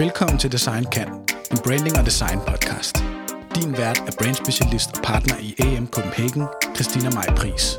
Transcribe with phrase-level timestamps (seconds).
[0.00, 1.08] Velkommen til Design Kan,
[1.50, 3.04] en branding og design podcast.
[3.56, 6.44] Din vært er brandspecialist og partner i AM Copenhagen,
[6.74, 7.78] Christina Maj Pris.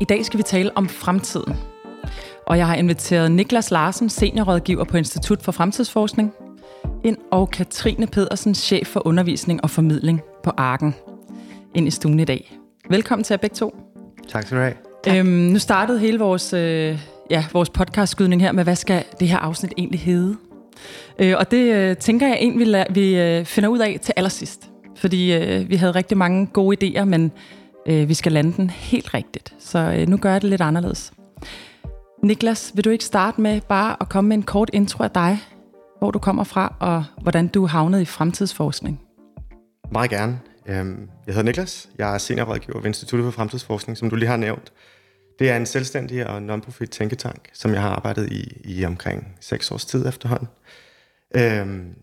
[0.00, 1.54] I dag skal vi tale om fremtiden.
[2.46, 6.32] Og jeg har inviteret Niklas Larsen, seniorrådgiver på Institut for Fremtidsforskning,
[7.04, 10.94] ind og Katrine Pedersen, chef for undervisning og formidling på Arken,
[11.74, 12.58] ind i stuen i dag.
[12.90, 13.76] Velkommen til jer begge to.
[14.28, 14.74] Tak skal du have.
[15.18, 16.98] Øhm, nu startede hele vores, øh,
[17.30, 20.36] ja, vores podcastskydning her med, hvad skal det her afsnit egentlig hedde?
[21.18, 24.70] Øh, og det øh, tænker jeg egentlig, vi, vi øh, finder ud af til allersidst.
[24.96, 27.32] Fordi øh, vi havde rigtig mange gode idéer, men
[27.86, 29.54] øh, vi skal lande den helt rigtigt.
[29.58, 31.12] Så øh, nu gør jeg det lidt anderledes.
[32.24, 35.38] Niklas, vil du ikke starte med bare at komme med en kort intro af dig,
[35.98, 39.00] hvor du kommer fra, og hvordan du havnede i fremtidsforskning?
[39.92, 40.40] Meget gerne.
[40.66, 41.88] Øhm, jeg hedder Niklas.
[41.98, 44.72] Jeg er seniorrådgiver ved Instituttet for Fremtidsforskning, som du lige har nævnt.
[45.38, 49.70] Det er en selvstændig og non-profit tænketank, som jeg har arbejdet i i omkring seks
[49.70, 50.48] års tid efterhånden.
[51.34, 51.94] Øhm,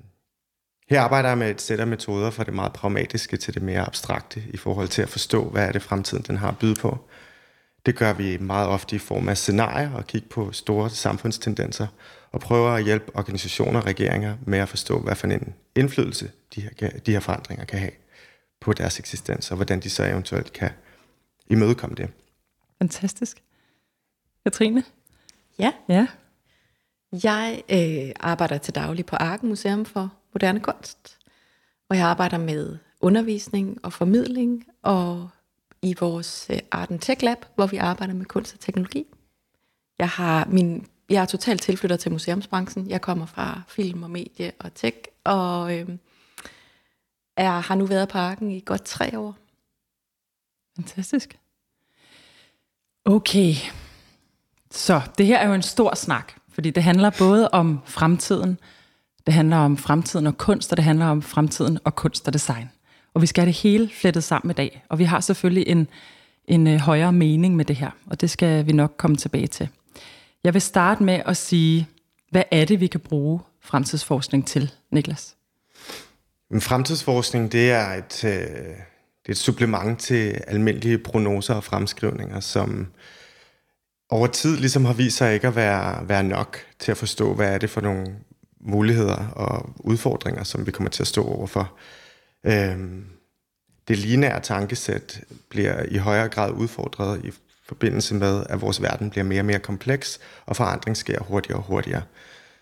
[0.89, 3.81] her arbejder jeg med et sæt af metoder fra det meget pragmatiske til det mere
[3.81, 6.97] abstrakte i forhold til at forstå, hvad er det fremtiden den har at byde på.
[7.85, 11.87] Det gør vi meget ofte i form af scenarier og kigge på store samfundstendenser
[12.31, 16.61] og prøver at hjælpe organisationer og regeringer med at forstå, hvad for en indflydelse de
[16.61, 17.91] her, de her forandringer kan have
[18.59, 20.69] på deres eksistens, og hvordan de så eventuelt kan
[21.47, 22.09] imødekomme det.
[22.77, 23.43] Fantastisk.
[24.43, 24.83] Katrine?
[25.59, 25.71] Ja.
[25.89, 26.07] Ja.
[27.23, 31.17] Jeg øh, arbejder til daglig på Arken Museum for Moderne Kunst,
[31.87, 35.29] hvor jeg arbejder med undervisning og formidling, og
[35.81, 39.05] i vores øh, Art Tech Lab, hvor vi arbejder med kunst og teknologi.
[39.99, 42.89] Jeg har min jeg er totalt tilflyttet til museumsbranchen.
[42.89, 45.89] Jeg kommer fra film og medie og tech, og øh,
[47.37, 49.37] er, har nu været på Arken i godt tre år.
[50.75, 51.39] Fantastisk.
[53.05, 53.53] Okay.
[54.71, 58.59] Så det her er jo en stor snak, fordi det handler både om fremtiden,
[59.25, 62.69] det handler om fremtiden og kunst, og det handler om fremtiden og kunst og design.
[63.13, 65.87] Og vi skal have det hele flettet sammen i dag, og vi har selvfølgelig en,
[66.47, 69.69] en øh, højere mening med det her, og det skal vi nok komme tilbage til.
[70.43, 71.87] Jeg vil starte med at sige,
[72.31, 75.35] hvad er det, vi kan bruge fremtidsforskning til, Niklas?
[76.59, 78.31] Fremtidsforskning, det er et, øh,
[79.23, 82.87] det er et supplement til almindelige prognoser og fremskrivninger, som
[84.13, 87.53] over tid ligesom har vist sig ikke at være, være nok til at forstå, hvad
[87.53, 88.15] er det for nogle
[88.59, 91.73] muligheder og udfordringer, som vi kommer til at stå overfor.
[92.43, 93.05] Øhm,
[93.87, 97.31] det lineære tankesæt bliver i højere grad udfordret i
[97.65, 101.63] forbindelse med, at vores verden bliver mere og mere kompleks, og forandring sker hurtigere og
[101.63, 102.03] hurtigere.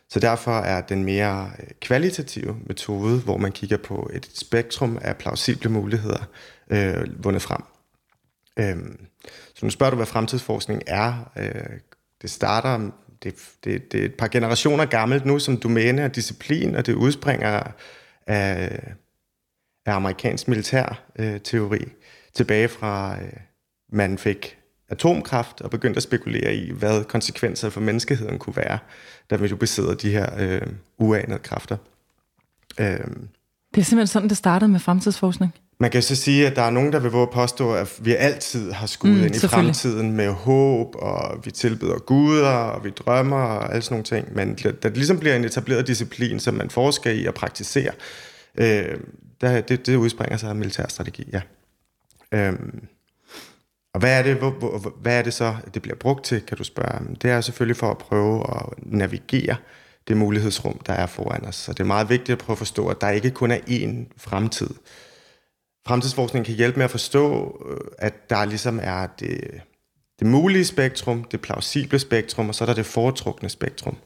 [0.10, 5.18] Så derfor er den mere øh, kvalitative metode, hvor man kigger på et spektrum af
[5.18, 6.24] plausible muligheder,
[6.70, 7.62] øh, vundet frem.
[8.60, 9.08] Øhm,
[9.62, 11.32] så nu spørger du, hvad fremtidsforskning er.
[11.38, 11.80] Øh,
[12.22, 12.92] det starter,
[13.24, 16.94] det, det, det er et par generationer gammelt nu som domæne og disciplin, og det
[16.94, 17.64] udspringer
[18.28, 18.94] af,
[19.86, 21.40] af amerikansk militær øh,
[22.34, 23.34] tilbage fra, øh,
[23.90, 24.58] man fik
[24.90, 28.80] atomkraft og begyndte at spekulere i, hvad konsekvenser for menneskeheden kunne være,
[29.30, 30.68] da vi jo besidder de her øh,
[30.98, 31.78] uanede kræfter.
[32.80, 32.86] Øh,
[33.76, 35.54] det er simpelthen sådan, det startede med fremtidsforskning?
[35.82, 38.72] Man kan så sige, at der er nogen, der vil våge påstå, at vi altid
[38.72, 43.38] har skudt mm, ind i fremtiden med håb, og vi tilbyder guder, og vi drømmer,
[43.38, 44.36] og alle sådan nogle ting.
[44.36, 47.92] Men det ligesom bliver en etableret disciplin, som man forsker i og praktiserer,
[48.56, 48.98] øh,
[49.42, 51.42] der, det, det udspringer sig af militærstrategi, ja.
[52.32, 52.54] Øh,
[53.94, 56.58] og hvad er, det, hvor, hvor, hvad er det så, det bliver brugt til, kan
[56.58, 57.16] du spørge?
[57.22, 59.56] Det er selvfølgelig for at prøve at navigere
[60.08, 61.56] det mulighedsrum, der er foran os.
[61.56, 64.14] Så det er meget vigtigt at prøve at forstå, at der ikke kun er én
[64.18, 64.70] fremtid.
[65.88, 69.62] Fremtidsforskning kan hjælpe med at forstå, øh, at der ligesom er det,
[70.20, 73.98] det mulige spektrum, det plausible spektrum, og så er der det foretrukne spektrum.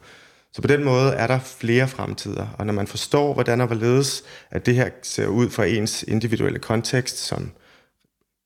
[0.54, 4.24] Så på den måde er der flere fremtider, og når man forstår, hvordan og hvorledes
[4.52, 7.52] at det her ser ud fra ens individuelle kontekst, som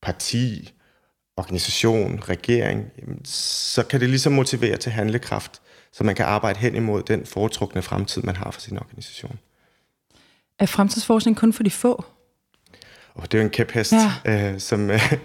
[0.02, 0.74] parti,
[1.38, 2.86] organisation, regering,
[3.26, 5.62] så kan det ligesom motivere til handlekraft,
[5.92, 9.40] så man kan arbejde hen imod den foretrukne fremtid, man har for sin organisation.
[10.60, 12.06] Er fremtidsforskning kun for de få?
[13.16, 13.94] Og det er jo en kæphest,
[14.26, 14.52] ja.
[14.54, 14.90] øh, som...
[14.90, 15.18] Øh, som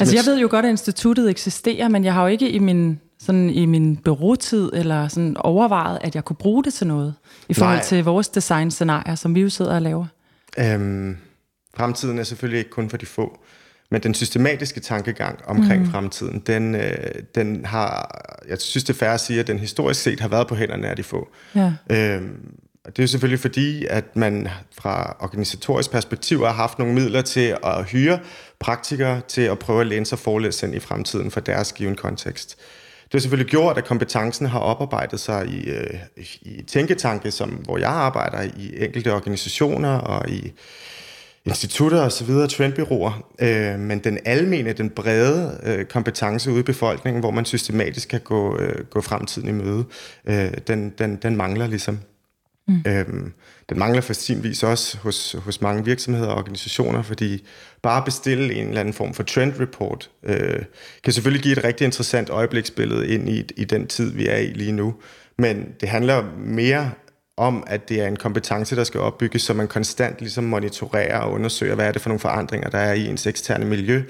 [0.00, 3.00] altså jeg ved jo godt, at instituttet eksisterer, men jeg har jo ikke i min,
[3.20, 7.14] sådan, i min bureautid eller sådan overvejet, at jeg kunne bruge det til noget,
[7.48, 7.84] i forhold Nej.
[7.84, 10.06] til vores design-scenarier, som vi jo sidder og laver.
[10.58, 11.16] Øhm,
[11.76, 13.38] fremtiden er selvfølgelig ikke kun for de få.
[13.90, 15.90] Men den systematiske tankegang omkring mm.
[15.90, 16.92] fremtiden, den, øh,
[17.34, 20.46] den har, jeg synes det er fair at sige, at den historisk set har været
[20.46, 21.28] på hænderne af de få.
[21.54, 21.72] Ja.
[21.90, 22.54] Øhm,
[22.90, 24.48] og det er jo selvfølgelig fordi, at man
[24.80, 28.18] fra organisatorisk perspektiv har haft nogle midler til at hyre
[28.60, 32.58] praktikere til at prøve at læne sig forlæsen i fremtiden for deres given kontekst.
[33.04, 35.94] Det har selvfølgelig gjort, at kompetencen har oparbejdet sig i, øh,
[36.42, 40.52] i tænketanke, som, hvor jeg arbejder i enkelte organisationer og i
[41.44, 46.62] institutter og så videre, trendbyråer, øh, men den almene, den brede øh, kompetence ude i
[46.62, 49.84] befolkningen, hvor man systematisk kan gå, øh, gå fremtiden i møde,
[50.24, 52.00] øh, den, den, den mangler ligesom.
[52.70, 52.82] Mm.
[52.86, 53.32] Øhm,
[53.68, 57.46] den mangler for sin vis også hos, hos mange virksomheder og organisationer, fordi
[57.82, 60.62] bare at bestille en eller anden form for trend report øh,
[61.04, 64.46] kan selvfølgelig give et rigtig interessant øjebliksbillede ind i, i den tid, vi er i
[64.46, 64.94] lige nu.
[65.38, 66.90] Men det handler mere
[67.36, 71.32] om, at det er en kompetence, der skal opbygges, så man konstant ligesom monitorerer og
[71.32, 74.02] undersøger, hvad er det for nogle forandringer, der er i ens eksterne miljø,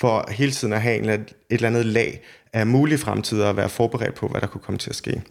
[0.00, 2.22] for hele tiden at have en, et eller andet lag
[2.52, 5.22] af mulige fremtider og være forberedt på, hvad der kunne komme til at ske.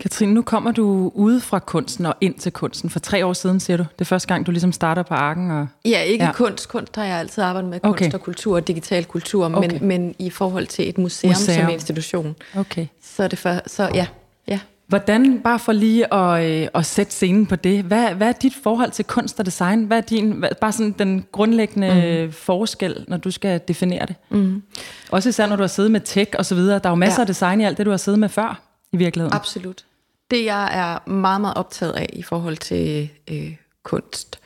[0.00, 2.90] Katrine, nu kommer du ude fra kunsten og ind til kunsten.
[2.90, 3.82] For tre år siden, siger du.
[3.82, 5.50] Det er første gang, du ligesom starter på arken.
[5.50, 5.66] Og...
[5.84, 6.32] Ja, ikke ja.
[6.32, 6.68] kunst.
[6.68, 7.80] Kunst har jeg altid arbejdet med.
[7.80, 8.12] Kunst okay.
[8.12, 9.56] og kultur og digital kultur.
[9.56, 9.70] Okay.
[9.70, 11.60] Men, men i forhold til et museum, museum.
[11.60, 12.36] som institution.
[12.56, 12.86] Okay.
[13.02, 14.06] Så er det for, så ja.
[14.48, 14.60] ja.
[14.86, 18.52] Hvordan, bare for lige at, øh, at sætte scenen på det, hvad, hvad er dit
[18.62, 19.84] forhold til kunst og design?
[19.84, 22.32] Hvad er din, hvad, bare sådan den grundlæggende mm.
[22.32, 24.16] forskel, når du skal definere det?
[24.30, 24.62] Mm.
[25.10, 26.78] Også især når du har siddet med tech og så videre.
[26.78, 27.22] Der er jo masser ja.
[27.22, 29.34] af design i alt det, du har siddet med før i virkeligheden.
[29.34, 29.84] Absolut.
[30.30, 34.40] Det jeg er meget, meget optaget af i forhold til øh, kunst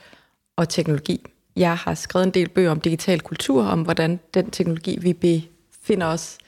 [0.56, 1.21] og teknologi.
[1.56, 6.06] Jeg har skrevet en del bøger om digital kultur, om hvordan den teknologi, vi befinder
[6.06, 6.39] os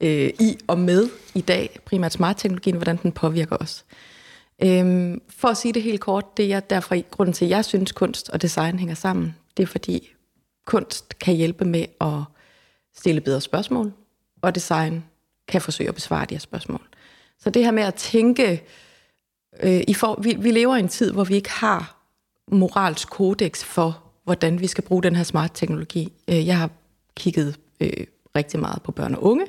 [0.00, 3.84] øh, i og med i dag, primært smart-teknologien, hvordan den påvirker os.
[4.62, 7.92] Øhm, for at sige det helt kort, det er derfor grunden til, at jeg synes,
[7.92, 9.36] kunst og design hænger sammen.
[9.56, 10.12] Det er fordi
[10.66, 12.22] kunst kan hjælpe med at
[12.96, 13.92] stille bedre spørgsmål,
[14.42, 15.04] og design
[15.48, 16.88] kan forsøge at besvare de her spørgsmål.
[17.42, 18.62] Så det her med at tænke,
[19.62, 21.96] øh, i for, vi, vi lever i en tid, hvor vi ikke har
[22.48, 26.12] moralsk kodex for, hvordan vi skal bruge den her smart teknologi.
[26.28, 26.70] Øh, jeg har
[27.16, 28.06] kigget øh,
[28.36, 29.46] rigtig meget på børn og unge.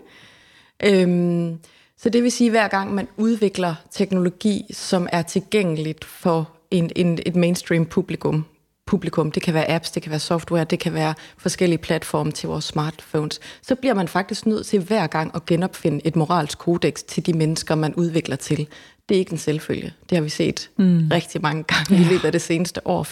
[0.84, 1.60] Øhm,
[1.98, 6.92] så det vil sige, at hver gang man udvikler teknologi, som er tilgængeligt for en,
[6.96, 8.46] en, et mainstream publikum,
[8.94, 9.32] publikum.
[9.32, 12.66] Det kan være apps, det kan være software, det kan være forskellige platforme til vores
[12.66, 13.40] smartphones.
[13.62, 17.34] Så bliver man faktisk nødt til hver gang at genopfinde et moralsk kodex til de
[17.34, 18.68] mennesker, man udvikler til.
[19.10, 19.94] Det er ikke en selvfølge.
[20.10, 21.08] Det har vi set mm.
[21.12, 23.08] rigtig mange gange i løbet af det seneste år.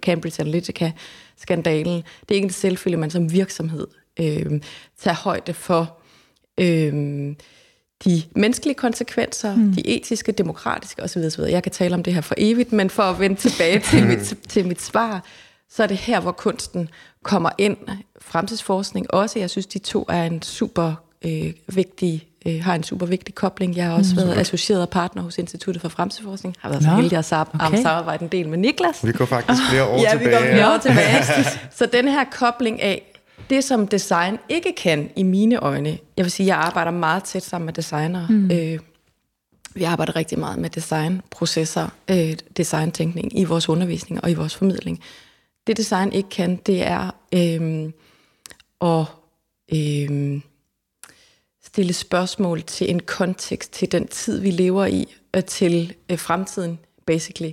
[0.00, 2.02] Cambridge Analytica-skandalen.
[2.20, 3.86] Det er ikke en selvfølge, man som virksomhed
[4.20, 4.60] øh,
[4.98, 5.98] tager højde for
[6.60, 7.34] øh,
[8.04, 9.72] de menneskelige konsekvenser, mm.
[9.72, 11.18] de etiske, demokratiske osv.
[11.26, 11.42] osv.
[11.42, 14.34] Jeg kan tale om det her for evigt, men for at vende tilbage til, mit,
[14.48, 15.24] til mit svar,
[15.70, 16.88] så er det her, hvor kunsten
[17.22, 17.76] kommer ind.
[18.20, 19.38] Fremtidsforskning også.
[19.38, 20.94] Jeg synes, de to er en super
[21.24, 23.76] øh, vigtig øh, har en super vigtig kobling.
[23.76, 26.56] Jeg har også mm, været associeret partner hos Instituttet for Fremtidsforskning.
[26.58, 27.82] Har været så heldig at okay.
[27.82, 29.06] samarbejde en del med Niklas.
[29.06, 30.30] Vi går faktisk flere år ja, tilbage.
[30.30, 31.24] Ja, vi går flere år tilbage.
[31.78, 33.13] så den her kobling af,
[33.50, 37.42] det, som design ikke kan i mine øjne, jeg vil sige, jeg arbejder meget tæt
[37.42, 38.26] sammen med designere.
[38.30, 38.50] Mm.
[38.50, 38.78] Øh,
[39.74, 45.00] vi arbejder rigtig meget med designprocesser, øh, designtænkning i vores undervisning og i vores formidling.
[45.66, 47.92] Det design ikke kan, det er øh,
[48.80, 49.06] at
[49.74, 50.40] øh,
[51.64, 56.78] stille spørgsmål til en kontekst, til den tid, vi lever i, og til øh, fremtiden,
[57.06, 57.52] basically.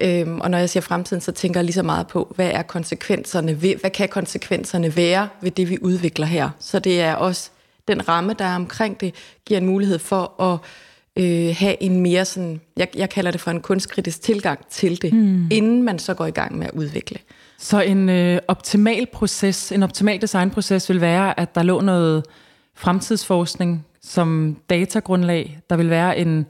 [0.00, 2.62] Øhm, og når jeg siger fremtiden, så tænker jeg lige så meget på, hvad er
[2.62, 6.50] konsekvenserne ved, hvad kan konsekvenserne være ved det, vi udvikler her.
[6.58, 7.50] Så det er også
[7.88, 9.14] den ramme, der er omkring det,
[9.46, 10.58] giver en mulighed for at
[11.16, 15.12] øh, have en mere sådan, jeg, jeg kalder det for en kunstkritisk tilgang til det,
[15.12, 15.48] mm.
[15.50, 17.18] inden man så går i gang med at udvikle.
[17.58, 22.24] Så en øh, optimal proces, en optimal designproces vil være, at der lå noget
[22.74, 25.60] fremtidsforskning som datagrundlag.
[25.70, 26.46] Der vil være en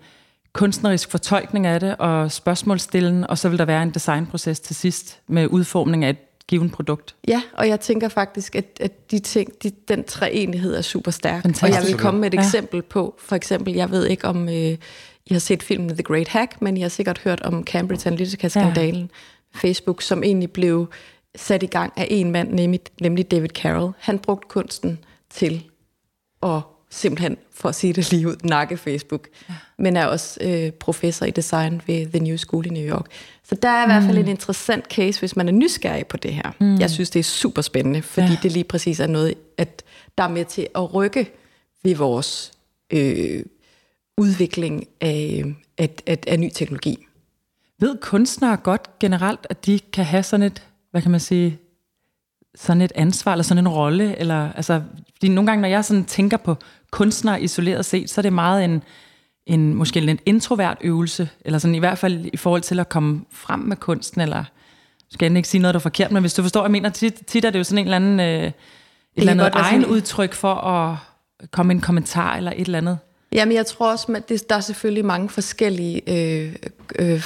[0.52, 5.20] kunstnerisk fortolkning af det og spørgsmålstillen, og så vil der være en designproces til sidst
[5.26, 7.14] med udformning af et givet produkt.
[7.28, 11.42] Ja, og jeg tænker faktisk, at, at de ting, de, den treenighed er super stærk.
[11.42, 11.78] Fantastisk.
[11.78, 12.40] Og jeg vil komme med et ja.
[12.40, 16.28] eksempel på, for eksempel, jeg ved ikke om øh, I har set filmen The Great
[16.28, 19.10] Hack, men I har sikkert hørt om Cambridge Analytica-skandalen,
[19.54, 19.58] ja.
[19.58, 20.90] Facebook, som egentlig blev
[21.36, 23.92] sat i gang af en mand, nemlig, nemlig David Carroll.
[23.98, 24.98] Han brugte kunsten
[25.30, 25.64] til
[26.42, 29.54] at simpelthen, for at sige det lige ud, nakke Facebook, ja.
[29.78, 33.06] men er også øh, professor i design ved The New School i New York.
[33.44, 33.92] Så der er i mm.
[33.92, 34.24] hvert fald mm.
[34.24, 36.52] en interessant case, hvis man er nysgerrig på det her.
[36.60, 36.78] Mm.
[36.78, 38.36] Jeg synes, det er super spændende, fordi ja.
[38.42, 39.82] det lige præcis er noget, at
[40.18, 41.30] der er med til at rykke
[41.82, 42.52] ved vores
[42.90, 43.42] øh,
[44.18, 45.44] udvikling af,
[45.78, 47.06] af, af, af ny teknologi.
[47.80, 51.58] Ved kunstnere godt generelt, at de kan have sådan et, hvad kan man sige,
[52.54, 54.82] sådan et ansvar, eller sådan en rolle, eller, altså,
[55.14, 56.56] fordi nogle gange, når jeg sådan tænker på
[56.90, 58.82] kunstnere isoleret set, så er det meget en,
[59.46, 63.20] en måske en introvert øvelse, eller sådan i hvert fald i forhold til at komme
[63.32, 64.44] frem med kunsten, eller
[65.10, 67.22] skal jeg ikke sige noget, der er forkert, men hvis du forstår, jeg mener, tit,
[67.26, 68.52] tit er det jo sådan en eller anden, øh, et
[69.16, 70.96] eller andet egen udtryk for at,
[71.50, 72.98] komme en kommentar eller et eller andet?
[73.32, 76.56] Jamen, jeg tror også, at det, der er selvfølgelig mange forskellige øh,
[76.98, 77.22] øh,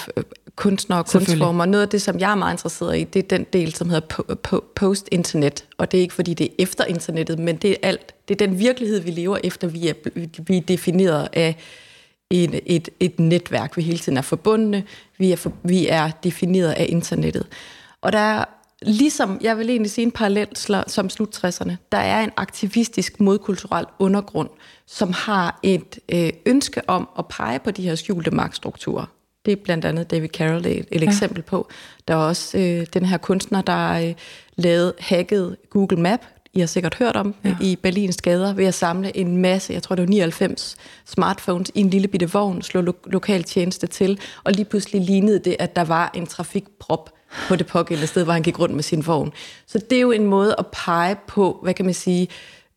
[0.56, 1.64] kunstnere og kunstformer.
[1.64, 4.06] Noget af det, som jeg er meget interesseret i, det er den del, som hedder
[4.12, 5.64] po- po- post-internet.
[5.78, 8.14] Og det er ikke, fordi det er efter internettet, men det er alt.
[8.28, 9.94] Det er den virkelighed, vi lever efter, vi er,
[10.46, 11.56] vi er defineret af
[12.30, 14.84] et, et, et netværk, vi hele tiden er forbundne.
[15.18, 17.46] Vi er, for, vi er defineret af internettet.
[18.00, 18.44] Og der er
[18.82, 20.48] ligesom, jeg vil egentlig sige en parallel
[20.86, 24.48] som slut 60'erne, der er en aktivistisk modkulturel undergrund,
[24.86, 29.06] som har et øh, ønske om at pege på de her skjulte magtstrukturer.
[29.44, 31.06] Det er blandt andet David Carroll et, et ja.
[31.06, 31.68] eksempel på.
[32.08, 34.14] Der er også øh, den her kunstner, der øh,
[34.56, 36.20] lavede hacket Google Map,
[36.52, 37.56] I har sikkert hørt om, ja.
[37.60, 41.80] i Berlins gader, ved at samle en masse, jeg tror det var 99 smartphones i
[41.80, 45.76] en lille bitte vogn, slå lo- lokal tjeneste til, og lige pludselig lignede det, at
[45.76, 47.10] der var en trafikprop
[47.48, 49.32] på det pågældende sted, hvor han gik rundt med sin vogn.
[49.66, 52.28] Så det er jo en måde at pege på, hvad kan man sige,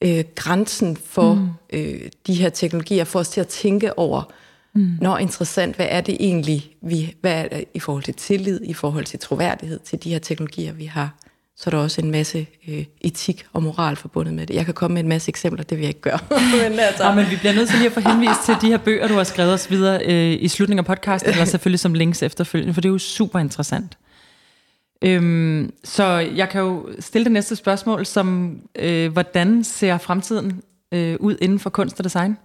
[0.01, 1.49] øh, grænsen for mm.
[1.73, 4.31] øh, de her teknologier, for os til at tænke over,
[4.77, 4.97] mm.
[5.01, 8.73] når interessant, hvad er det egentlig, vi, hvad er det i forhold til tillid, i
[8.73, 11.15] forhold til troværdighed til de her teknologier, vi har.
[11.55, 14.53] Så er der også en masse øh, etik og moral forbundet med det.
[14.53, 16.19] Jeg kan komme med en masse eksempler, det vil jeg ikke gøre.
[16.69, 17.03] men, altså.
[17.07, 19.13] ja, men vi bliver nødt til lige at få henvist til de her bøger, du
[19.13, 22.81] har skrevet os videre øh, i slutningen af podcasten, eller selvfølgelig som links efterfølgende, for
[22.81, 23.97] det er jo super interessant.
[25.01, 26.05] Øhm, så
[26.35, 31.59] jeg kan jo stille det næste spørgsmål, som øh, hvordan ser fremtiden øh, ud inden
[31.59, 32.37] for kunst og design?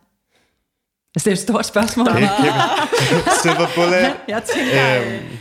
[1.14, 2.06] Altså, det er et stort spørgsmål.
[3.42, 4.16] Silver bullet.
[4.28, 5.38] jeg tænker, øhm,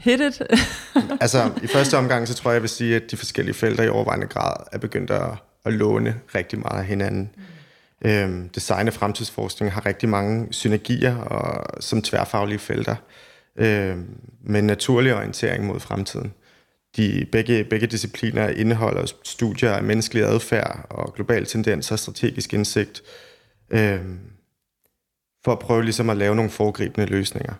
[0.00, 0.42] hit it.
[1.20, 3.88] altså, i første omgang, så tror jeg, jeg vil sige, at de forskellige felter i
[3.88, 5.28] overvejende grad er begyndt at,
[5.64, 7.30] at låne rigtig meget af hinanden.
[7.36, 7.42] Mm.
[8.04, 12.96] Øhm, design og fremtidsforskning har rigtig mange synergier og, som tværfaglige felter
[13.56, 13.96] øh,
[14.44, 16.32] med en naturlig orientering mod fremtiden.
[16.96, 23.02] De, begge, begge discipliner indeholder studier af menneskelig adfærd og globale tendenser og strategisk indsigt,
[23.70, 24.00] øh,
[25.44, 27.54] for at prøve ligesom at lave nogle foregribende løsninger.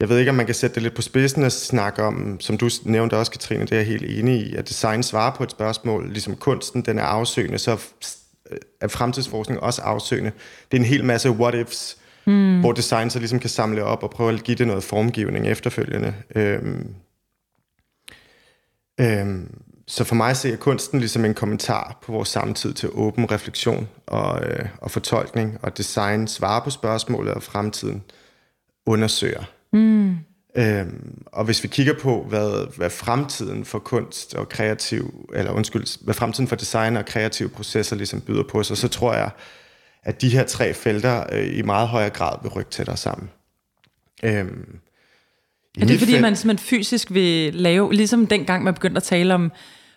[0.00, 2.58] Jeg ved ikke, om man kan sætte det lidt på spidsen og snakke om, som
[2.58, 5.50] du nævnte også, Katrine, det er jeg helt enig i, at design svarer på et
[5.50, 7.78] spørgsmål, ligesom kunsten, den er afsøgende, så
[8.80, 10.32] er fremtidsforskning også afsøgende.
[10.70, 12.60] Det er en hel masse what-ifs, mm.
[12.60, 16.14] hvor design så ligesom kan samle op og prøve at give det noget formgivning efterfølgende.
[16.34, 16.94] Øhm,
[19.00, 23.88] øhm, så for mig ser kunsten ligesom en kommentar på vores samtid til åben refleksion
[24.06, 28.02] og, øh, og fortolkning, og design svarer på spørgsmålet, og fremtiden
[28.86, 29.44] undersøger.
[29.72, 30.16] Mm.
[30.56, 36.04] Øhm, og hvis vi kigger på, hvad, hvad fremtiden for kunst og kreativ, eller undskyld,
[36.04, 39.30] hvad fremtiden for design og kreative processer ligesom byder på sig, så tror jeg,
[40.02, 43.30] at de her tre felter øh, i meget højere grad vil rykke tættere sammen.
[44.22, 44.78] Øhm,
[45.80, 49.52] er det fordi, man simpelthen fysisk vil lave, ligesom dengang man begyndte at tale om,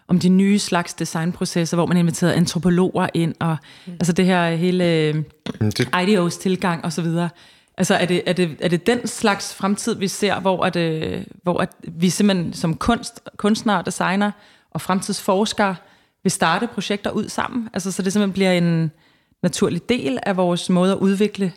[0.07, 3.93] om de nye slags designprocesser, hvor man inviterede antropologer ind, og mm.
[3.93, 5.13] altså det her hele
[5.59, 5.89] mm, det...
[5.95, 7.29] IDEO's tilgang og så videre.
[7.77, 11.23] Altså er det, er, det, er det den slags fremtid, vi ser, hvor, at, øh,
[11.43, 14.31] hvor at vi simpelthen som kunst, kunstnere, designer
[14.71, 15.75] og fremtidsforskere
[16.23, 17.69] vil starte projekter ud sammen?
[17.73, 18.91] Altså så det simpelthen bliver en,
[19.45, 21.51] naturlig del af vores måde at udvikle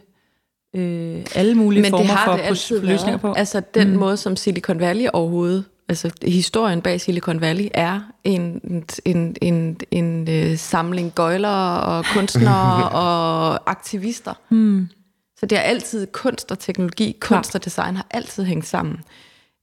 [0.77, 3.21] øh, alle mulige Men former det har for det altid løsninger været.
[3.21, 3.33] på.
[3.33, 3.99] Altså den mm.
[3.99, 9.81] måde, som Silicon Valley overhovedet, altså historien bag Silicon Valley, er en, en, en, en,
[9.91, 14.35] en uh, samling gøjler og kunstnere og aktivister.
[14.51, 14.89] Mm.
[15.41, 18.95] Så det er altid kunst og teknologi, kunst og design har altid hængt sammen.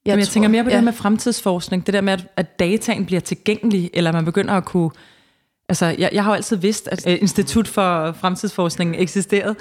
[0.05, 0.75] Jeg, Men jeg tror, tænker mere på ja.
[0.75, 4.65] det med fremtidsforskning, det der med, at, at dataen bliver tilgængelig, eller man begynder at
[4.65, 4.89] kunne
[5.69, 9.55] Altså, jeg, jeg har jo altid vidst, at øh, Institut for Fremtidsforskning eksisterede,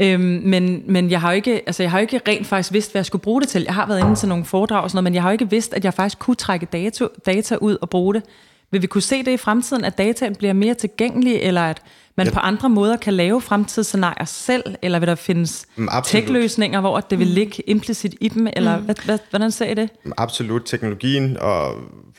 [0.00, 2.92] øhm, men, men jeg har jo ikke, altså, jeg har jo ikke rent faktisk vidst,
[2.92, 3.62] hvad jeg skulle bruge det til.
[3.62, 5.50] Jeg har været inde til nogle foredrag og sådan noget, men jeg har jo ikke
[5.50, 8.22] vidst, at jeg faktisk kunne trække data, data ud og bruge det.
[8.70, 11.82] Vil vi kunne se det i fremtiden, at dataen bliver mere tilgængelig, eller at
[12.16, 12.32] man ja.
[12.32, 17.18] på andre måder kan lave fremtidsscenarier selv, eller vil der findes mm, tech-løsninger, hvor det
[17.18, 17.34] vil mm.
[17.34, 18.84] ligge implicit i dem, eller mm.
[18.84, 19.90] hvad, hvad, hvordan ser I det?
[20.16, 20.62] Absolut.
[20.66, 21.74] Teknologien og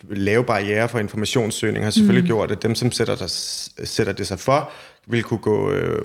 [0.10, 2.28] lave barriere for informationssøgning har selvfølgelig mm.
[2.28, 3.28] gjort, at dem, som sætter, der,
[3.86, 4.72] sætter det sig for,
[5.08, 6.02] vil kunne gå øh,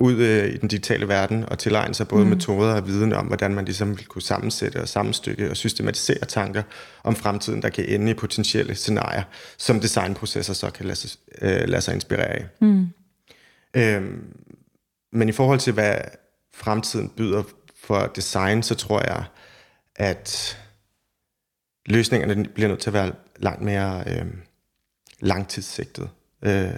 [0.00, 2.30] ud øh, i den digitale verden og tilegne sig både mm.
[2.30, 6.62] metoder og viden om, hvordan man ligesom vil kunne sammensætte og sammenstykke og systematisere tanker
[7.04, 9.22] om fremtiden, der kan ende i potentielle scenarier,
[9.58, 11.10] som designprocesser så kan lade, sig,
[11.42, 12.46] øh, lade sig inspirere af.
[12.60, 12.86] Mm.
[13.76, 14.24] Øhm,
[15.12, 15.98] men i forhold til, hvad
[16.54, 17.42] fremtiden byder
[17.84, 19.24] for design, så tror jeg,
[19.96, 20.58] at
[21.86, 24.26] løsningerne bliver nødt til at være langt mere øh,
[25.20, 26.10] langtidssigtet.
[26.42, 26.70] Øh,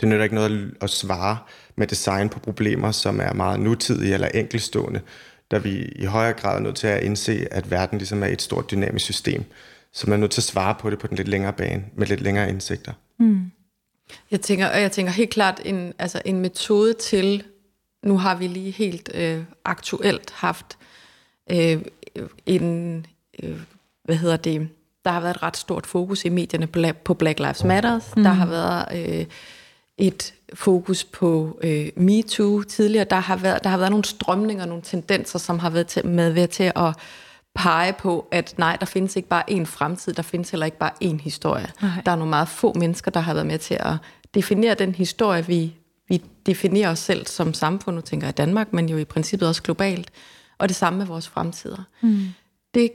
[0.00, 1.38] det nytter ikke noget at svare
[1.76, 5.00] med design på problemer, som er meget nutidige eller enkelstående,
[5.50, 8.42] da vi i højere grad er nødt til at indse, at verden ligesom er et
[8.42, 9.44] stort dynamisk system,
[9.92, 12.06] så man er nødt til at svare på det på den lidt længere bane, med
[12.06, 12.92] lidt længere indsigter.
[13.18, 13.50] Mm.
[14.30, 17.42] Jeg tænker, og jeg tænker helt klart en, altså en metode til,
[18.04, 20.78] nu har vi lige helt øh, aktuelt haft
[21.50, 21.82] øh,
[22.46, 23.06] en,
[23.42, 23.60] øh,
[24.04, 24.68] hvad hedder det,
[25.04, 28.00] der har været et ret stort fokus i medierne på Black Lives Matter.
[28.16, 28.22] Mm.
[28.22, 29.26] Der har været øh,
[29.98, 33.06] et fokus på øh, MeToo tidligere.
[33.10, 36.30] Der har, været, der har været nogle strømninger, nogle tendenser, som har været til, med
[36.30, 36.94] ved til at
[37.54, 40.90] pege på, at nej, der findes ikke bare én fremtid, der findes heller ikke bare
[41.04, 41.66] én historie.
[41.82, 41.90] Nej.
[42.06, 43.94] Der er nogle meget få mennesker, der har været med til at
[44.34, 45.74] definere den historie, vi,
[46.08, 49.62] vi definerer os selv som samfund, nu tænker jeg Danmark, men jo i princippet også
[49.62, 50.10] globalt,
[50.58, 51.82] og det samme med vores fremtider.
[52.00, 52.26] Mm.
[52.74, 52.92] Det,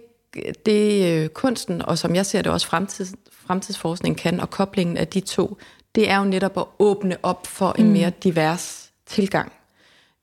[0.66, 5.08] det øh, kunsten, og som jeg ser det også fremtids, fremtidsforskning kan, og koblingen af
[5.08, 5.58] de to,
[5.98, 7.92] det er jo netop at åbne op for en mm.
[7.92, 9.52] mere divers tilgang.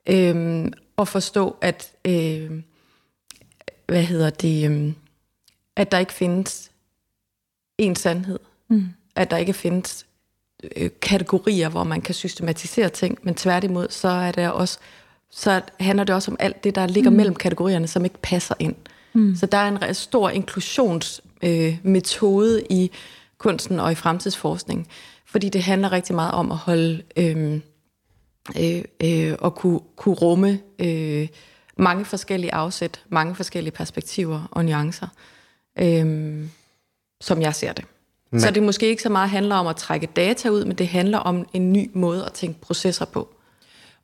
[0.09, 2.51] Øhm, og forstå, at øh,
[3.85, 4.93] hvad hedder det, øh,
[5.75, 6.71] at der ikke findes
[7.77, 8.39] en sandhed.
[8.69, 8.87] Mm.
[9.15, 10.05] At der ikke findes
[10.75, 14.79] øh, kategorier, hvor man kan systematisere ting, men tværtimod, så er det også
[15.29, 17.15] så handler det også om alt det, der ligger mm.
[17.15, 18.75] mellem kategorierne, som ikke passer ind.
[19.13, 19.35] Mm.
[19.35, 22.91] Så der er en stor inklusionsmetode øh, i
[23.37, 24.87] kunsten og i fremtidsforskning,
[25.35, 27.59] fordi det handler rigtig meget om at holde øh,
[28.59, 31.27] øh, øh, og kunne, kunne rumme øh,
[31.77, 35.07] mange forskellige afsæt, mange forskellige perspektiver og nuancer,
[35.79, 36.43] øh,
[37.21, 37.85] som jeg ser det.
[38.31, 38.41] Men.
[38.41, 41.17] Så det måske ikke så meget handler om at trække data ud, men det handler
[41.17, 43.35] om en ny måde at tænke processer på.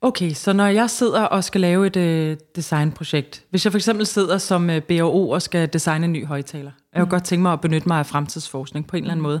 [0.00, 4.06] Okay, så når jeg sidder og skal lave et øh, designprojekt, hvis jeg for eksempel
[4.06, 7.10] sidder som øh, BO og skal designe en ny højtaler, jeg kunne mm.
[7.10, 9.40] godt tænke mig at benytte mig af fremtidsforskning på en eller anden måde.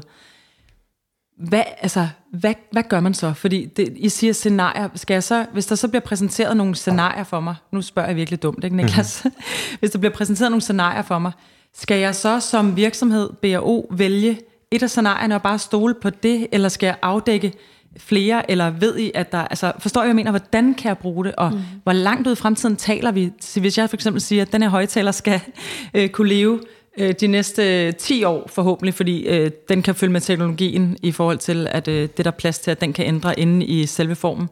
[1.48, 3.32] Hvad, altså, hvad, hvad gør man så?
[3.32, 4.88] Fordi det, I siger scenarier.
[4.94, 8.16] Skal jeg så, hvis der så bliver præsenteret nogle scenarier for mig, nu spørger jeg
[8.16, 9.24] virkelig dumt, ikke Niklas?
[9.24, 9.42] Mm-hmm.
[9.80, 11.32] hvis der bliver præsenteret nogle scenarier for mig,
[11.74, 16.46] skal jeg så som virksomhed, BO, vælge et af scenarierne og bare stole på det,
[16.52, 17.52] eller skal jeg afdække
[17.96, 19.38] flere, eller ved I, at der...
[19.38, 20.30] Altså, forstår jeg, hvad jeg mener?
[20.30, 21.34] Hvordan kan jeg bruge det?
[21.34, 21.60] Og mm.
[21.82, 23.32] hvor langt ud i fremtiden taler vi?
[23.40, 25.40] Så hvis jeg for eksempel siger, at den her højtaler skal
[25.94, 26.60] øh, kunne leve
[26.98, 31.38] øh, de næste 10 år forhåbentlig, fordi øh, den kan følge med teknologien i forhold
[31.38, 34.14] til, at øh, det der er plads til, at den kan ændre inde i selve
[34.14, 34.48] formen.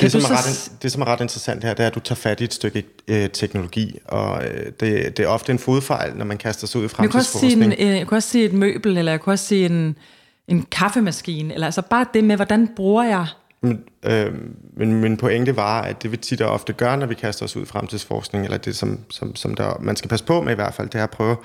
[0.00, 2.16] Det, som er, ret, det, som er ret interessant her, det er, at du tager
[2.16, 6.24] fat i et stykke øh, teknologi, og øh, det, det er ofte en fodfejl, når
[6.24, 7.60] man kaster sig ud i fremtidsforskning.
[7.60, 9.46] Jeg kunne, sige en, øh, jeg kunne også sige et møbel, eller jeg kunne også
[9.46, 9.96] sige en
[10.48, 13.26] en kaffemaskine, eller altså bare det med, hvordan bruger jeg...
[13.60, 14.32] Men, øh,
[14.76, 17.56] men min pointe var, at det vi tit og ofte gør, når vi kaster os
[17.56, 20.54] ud i fremtidsforskning, eller det, som, som, som der, man skal passe på med i
[20.54, 21.36] hvert fald, det er at prøve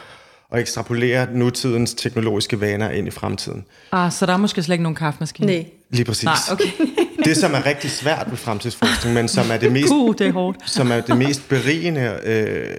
[0.52, 3.66] at ekstrapolere nutidens teknologiske vaner ind i fremtiden.
[3.92, 5.48] Ah, så der er måske slet ikke nogen kaffemaskine?
[5.48, 5.66] Nej.
[5.90, 6.24] Lige præcis.
[6.24, 6.72] Nej, okay.
[7.26, 10.32] det, som er rigtig svært ved fremtidsforskning, men som er det mest, uh, det er
[10.32, 10.70] hårdt.
[10.70, 12.76] som er det mest berigende øh,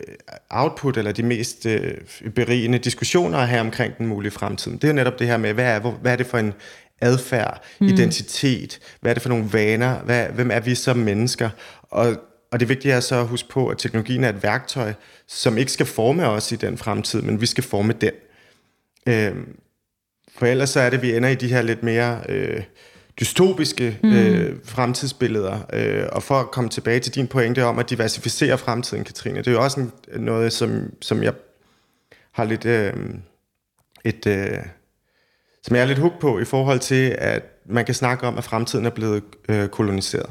[0.51, 1.95] output, eller de mest øh,
[2.35, 5.65] berigende diskussioner at have omkring den mulige fremtid, det er netop det her med, hvad
[5.65, 6.53] er, hvad er det for en
[7.01, 7.87] adfærd, mm.
[7.87, 11.51] identitet, hvad er det for nogle vaner, hvad, hvem er vi som mennesker,
[11.83, 12.17] og
[12.53, 14.93] og det vigtige er så at huske på, at teknologien er et værktøj,
[15.27, 18.13] som ikke skal forme os i den fremtid, men vi skal forme den.
[19.07, 19.37] Øh,
[20.37, 22.63] for ellers så er det, at vi ender i de her lidt mere øh,
[23.21, 24.13] dystopiske mm.
[24.13, 25.61] øh, fremtidsbilleder.
[25.73, 29.47] Øh, og for at komme tilbage til din pointe om at diversificere fremtiden, Katrine, det
[29.47, 31.33] er jo også en, noget, som, som jeg
[32.33, 32.93] har lidt øh,
[34.05, 34.27] et...
[34.27, 34.59] Øh,
[35.65, 38.45] som jeg er lidt hooked på i forhold til, at man kan snakke om, at
[38.45, 40.31] fremtiden er blevet øh, koloniseret.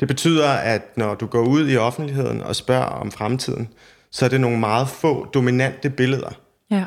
[0.00, 3.68] Det betyder, at når du går ud i offentligheden og spørger om fremtiden,
[4.10, 6.30] så er det nogle meget få dominante billeder,
[6.70, 6.84] ja.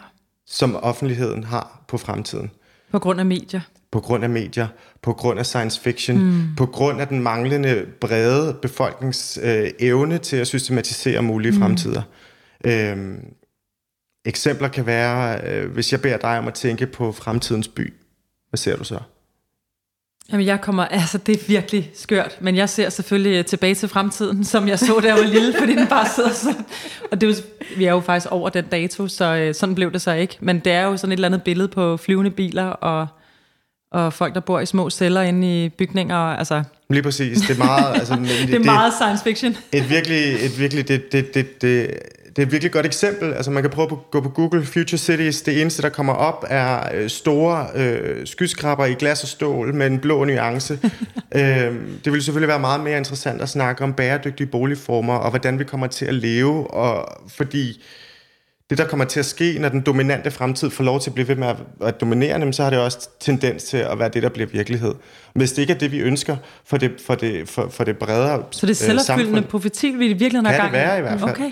[0.47, 2.52] som offentligheden har på fremtiden.
[2.91, 3.62] På grund af medier?
[3.91, 4.67] På grund af medier,
[5.02, 6.56] på grund af science fiction, mm.
[6.58, 11.58] på grund af den manglende brede befolknings øh, evne til at systematisere mulige mm.
[11.58, 12.02] fremtider.
[12.65, 13.26] Øhm,
[14.26, 17.93] eksempler kan være, øh, hvis jeg beder dig om at tænke på fremtidens by,
[18.50, 19.00] hvad ser du så?
[20.32, 23.89] Jamen jeg kommer, altså det er virkelig skørt, men jeg ser selvfølgelig øh, tilbage til
[23.89, 26.65] fremtiden, som jeg så, da jeg var lille, fordi den bare sidder sådan.
[27.12, 27.44] Og det er jo,
[27.78, 30.38] vi er jo faktisk over den dato, så øh, sådan blev det så ikke.
[30.39, 33.08] Men det er jo sådan et eller andet billede på flyvende biler og,
[33.91, 36.15] og folk, der bor i små celler inde i bygninger.
[36.15, 36.63] Altså.
[36.89, 37.96] Lige præcis, det er meget...
[37.96, 39.58] Altså, det, det er meget science fiction.
[39.72, 41.88] Et virkelig, et virkelig det, det, det, det,
[42.36, 43.34] det er et virkelig godt eksempel.
[43.34, 45.41] Altså man kan prøve at gå på Google Future Cities.
[45.41, 49.88] Det eneste, der kommer op, er øh, store øh, skyskraber i glas og stål med
[49.88, 50.80] en blå nuance.
[51.36, 55.60] øh, det vil selvfølgelig være meget mere interessant at snakke om bæredygtige boligformer og hvordan
[55.60, 56.74] vi kommer til at leve.
[56.74, 57.84] Og fordi
[58.70, 61.28] det, der kommer til at ske, når den dominante fremtid får lov til at blive
[61.28, 64.30] ved med at, at dominere, så har det også tendens til at være det, der
[64.30, 64.94] bliver virkelighed.
[65.34, 68.44] Hvis det ikke er det, vi ønsker for det, for det, for, for det bredere
[68.52, 70.78] Så det er selvopfyldende profeti, vi i virkeligheden har gang i?
[70.78, 71.30] Kan det være i hvert fald.
[71.30, 71.52] Okay.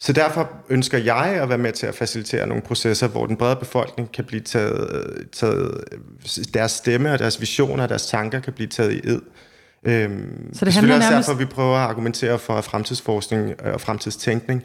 [0.00, 3.56] Så derfor ønsker jeg at være med til at facilitere nogle processer, hvor den brede
[3.56, 5.84] befolkning kan blive taget, taget
[6.54, 9.20] deres stemme og deres visioner og deres tanker kan blive taget i ed.
[9.84, 11.28] Øhm, så det handler også nærmest...
[11.28, 14.64] derfor, vi prøver at argumentere for, at fremtidsforskning og fremtidstænkning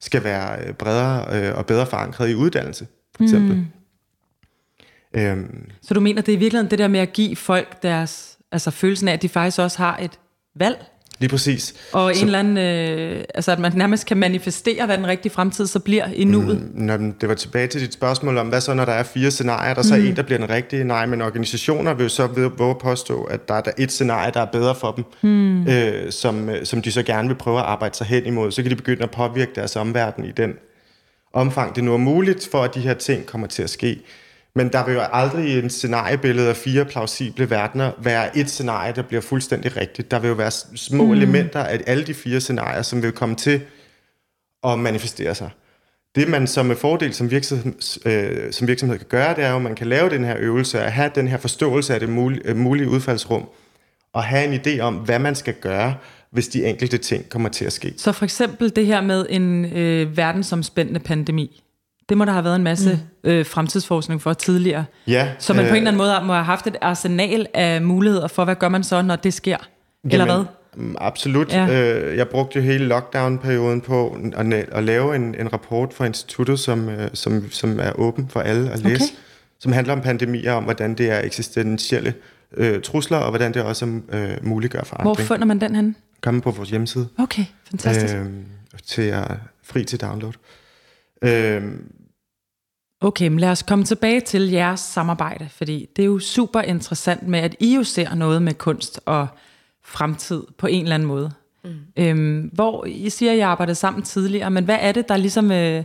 [0.00, 3.56] skal være øh, bredere øh, og bedre forankret i uddannelse, for eksempel.
[3.56, 5.20] Mm.
[5.20, 5.70] Øhm.
[5.82, 8.70] Så du mener, det er i virkeligheden det der med at give folk deres, altså
[8.70, 10.18] følelsen af, at de faktisk også har et
[10.54, 10.84] valg?
[11.22, 11.74] Lige præcis.
[11.92, 15.32] Og så, en eller anden, øh, altså at man nærmest kan manifestere, hvad den rigtige
[15.32, 16.60] fremtid så bliver i nuet.
[16.60, 19.30] Mm, når det var tilbage til dit spørgsmål om, hvad så når der er fire
[19.30, 20.02] scenarier, der så mm.
[20.02, 20.84] er en, der bliver den rigtige?
[20.84, 22.26] Nej, men organisationer vil jo så
[22.58, 25.66] våge påstå, at der er et scenarie, der er bedre for dem, mm.
[25.68, 28.50] øh, som, som de så gerne vil prøve at arbejde sig hen imod.
[28.50, 30.52] Så kan de begynde at påvirke deres omverden i den
[31.32, 34.02] omfang, det nu er muligt, for at de her ting kommer til at ske.
[34.54, 38.92] Men der vil jo aldrig i en scenariebillede af fire plausible verdener være et scenarie,
[38.92, 40.10] der bliver fuldstændig rigtigt.
[40.10, 41.12] Der vil jo være små mm.
[41.12, 43.60] elementer af alle de fire scenarier, som vil komme til
[44.64, 45.50] at manifestere sig.
[46.14, 47.72] Det man som med fordel som virksomhed,
[48.06, 50.80] øh, som virksomhed kan gøre, det er jo, at man kan lave den her øvelse,
[50.80, 53.48] at have den her forståelse af det mulige, øh, mulige udfaldsrum,
[54.12, 55.94] og have en idé om, hvad man skal gøre,
[56.30, 57.94] hvis de enkelte ting kommer til at ske.
[57.96, 61.62] Så for eksempel det her med en øh, verdensomspændende pandemi.
[62.08, 63.30] Det må der have været en masse mm.
[63.30, 64.84] øh, fremtidsforskning for tidligere.
[65.06, 65.28] Ja.
[65.38, 68.28] Så man øh, på en eller anden måde må have haft et arsenal af muligheder
[68.28, 69.56] for, hvad gør man så, når det sker?
[70.04, 70.44] Jamen, eller hvad?
[70.76, 71.52] Mm, absolut.
[71.52, 71.94] Ja.
[71.94, 76.58] Øh, jeg brugte jo hele lockdown-perioden på at, at lave en, en rapport for instituttet,
[76.58, 79.14] som, øh, som, som er åben for alle at læse, okay.
[79.60, 82.14] som handler om pandemier, om hvordan det er eksistentielle
[82.56, 85.16] øh, trusler, og hvordan det også øh, muliggør forandring.
[85.16, 85.96] Hvor finder man den hen?
[86.20, 87.08] Kommer på vores hjemmeside.
[87.18, 88.14] Okay, fantastisk.
[88.14, 88.26] Øh,
[88.86, 89.30] til at,
[89.64, 90.32] fri til download.
[91.22, 91.62] Øh,
[93.02, 97.28] Okay, men lad os komme tilbage til jeres samarbejde, fordi det er jo super interessant
[97.28, 99.26] med, at I jo ser noget med kunst og
[99.84, 101.32] fremtid på en eller anden måde.
[101.64, 101.70] Mm.
[101.96, 105.52] Øhm, hvor I siger, at I arbejdede sammen tidligere, men hvad er det, der ligesom...
[105.52, 105.84] Øh,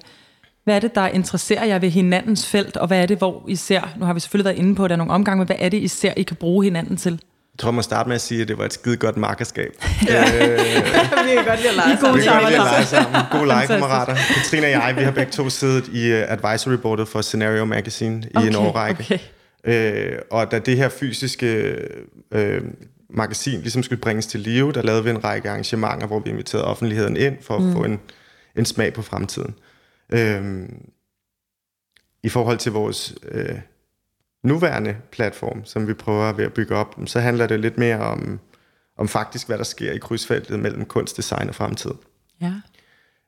[0.64, 3.56] hvad er det, der interesserer jer ved hinandens felt, og hvad er det, hvor I
[3.56, 5.56] ser, nu har vi selvfølgelig været inde på, at der er nogle omgange, men hvad
[5.60, 7.22] er det, I ser, I kan bruge hinanden til?
[7.58, 9.72] Jeg tror, man starter med at sige, at det var et skide godt markerskab.
[10.08, 10.24] Ja.
[10.24, 10.60] Øh,
[11.28, 12.20] vi kan godt lide at lege sammen.
[12.20, 13.22] Vi kan godt lide at lege sammen.
[13.32, 14.16] Gode legekammerater.
[14.36, 18.24] Katrine og jeg, vi har begge to siddet i uh, advisory boardet for Scenario Magazine
[18.24, 19.04] i okay, en årrække.
[19.04, 19.20] Okay.
[19.64, 21.76] Øh, og da det her fysiske
[22.32, 22.62] øh,
[23.10, 26.66] magasin ligesom skulle bringes til live, der lavede vi en række arrangementer, hvor vi inviterede
[26.66, 27.74] offentligheden ind for at mm.
[27.74, 28.00] få en,
[28.56, 29.56] en smag på fremtiden.
[30.10, 30.70] Øh,
[32.24, 33.14] I forhold til vores...
[33.32, 33.56] Øh,
[34.48, 38.40] nuværende platform, som vi prøver ved at bygge op, så handler det lidt mere om,
[38.98, 41.92] om faktisk, hvad der sker i krydsfeltet mellem kunst, design og fremtid.
[42.42, 42.54] Ja.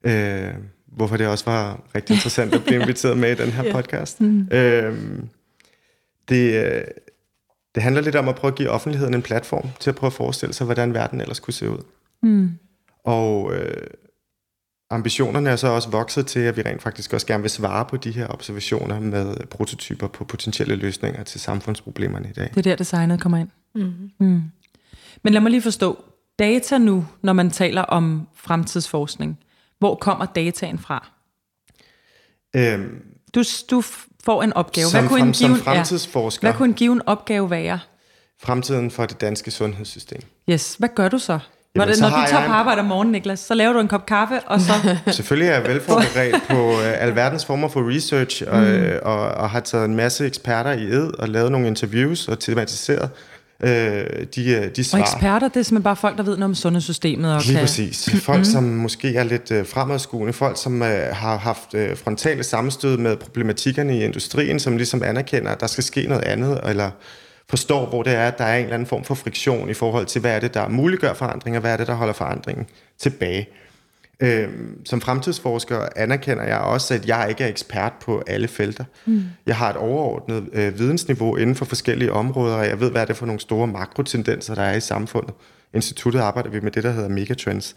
[0.03, 0.53] Øh,
[0.87, 4.21] hvorfor det også var rigtig interessant at blive inviteret med i den her podcast.
[4.21, 4.47] Mm.
[4.51, 4.99] Øh,
[6.29, 6.83] det, øh,
[7.75, 10.13] det handler lidt om at prøve at give offentligheden en platform til at prøve at
[10.13, 11.83] forestille sig, hvordan verden ellers kunne se ud.
[12.23, 12.51] Mm.
[13.03, 13.87] Og øh,
[14.89, 17.97] ambitionerne er så også vokset til, at vi rent faktisk også gerne vil svare på
[17.97, 22.49] de her observationer med prototyper på potentielle løsninger til samfundsproblemerne i dag.
[22.49, 23.49] Det er der, designet kommer ind.
[23.75, 24.11] Mm-hmm.
[24.19, 24.41] Mm.
[25.23, 26.03] Men lad mig lige forstå.
[26.39, 29.39] Data nu, når man taler om fremtidsforskning,
[29.79, 31.07] hvor kommer dataen fra?
[32.55, 33.01] Øhm,
[33.35, 33.83] du, du
[34.23, 34.87] får en opgave.
[34.87, 36.47] Som, hvad kunne en given, som fremtidsforsker.
[36.47, 37.79] Ja, hvad kunne en given opgave være?
[38.41, 40.21] Fremtiden for det danske sundhedssystem.
[40.49, 40.75] Yes.
[40.75, 41.39] Hvad gør du så?
[41.75, 44.05] Når, det, når du tager på arbejde om morgenen, Niklas, så laver du en kop
[44.05, 44.73] kaffe, og så...
[45.11, 48.83] Selvfølgelig er jeg velforberedt på uh, alverdens former for research, og, mm.
[49.01, 53.09] og, og har taget en masse eksperter i ed, og lavet nogle interviews, og tematiseret
[53.63, 53.69] uh,
[54.35, 54.99] de, de svar.
[54.99, 57.35] Og eksperter, det er simpelthen bare folk, der ved noget om sundhedssystemet.
[57.35, 57.61] Og Lige kan...
[57.61, 58.09] præcis.
[58.23, 58.45] Folk, mm.
[58.45, 60.33] som måske er lidt uh, fremadskuende.
[60.33, 65.51] Folk, som uh, har haft uh, frontale sammenstød med problematikkerne i industrien, som ligesom anerkender,
[65.51, 66.91] at der skal ske noget andet, eller
[67.49, 70.05] forstår, hvor det er, at der er en eller anden form for friktion i forhold
[70.05, 73.49] til, hvad er det, der muliggør forandring, og hvad er det, der holder forandringen tilbage.
[74.19, 78.83] Øhm, som fremtidsforsker anerkender jeg også, at jeg ikke er ekspert på alle felter.
[79.05, 79.23] Mm.
[79.45, 83.05] Jeg har et overordnet øh, vidensniveau inden for forskellige områder, og jeg ved, hvad er
[83.05, 85.33] det for nogle store makrotendenser, der er i samfundet.
[85.73, 87.75] Instituttet arbejder vi med det, der hedder megatrends.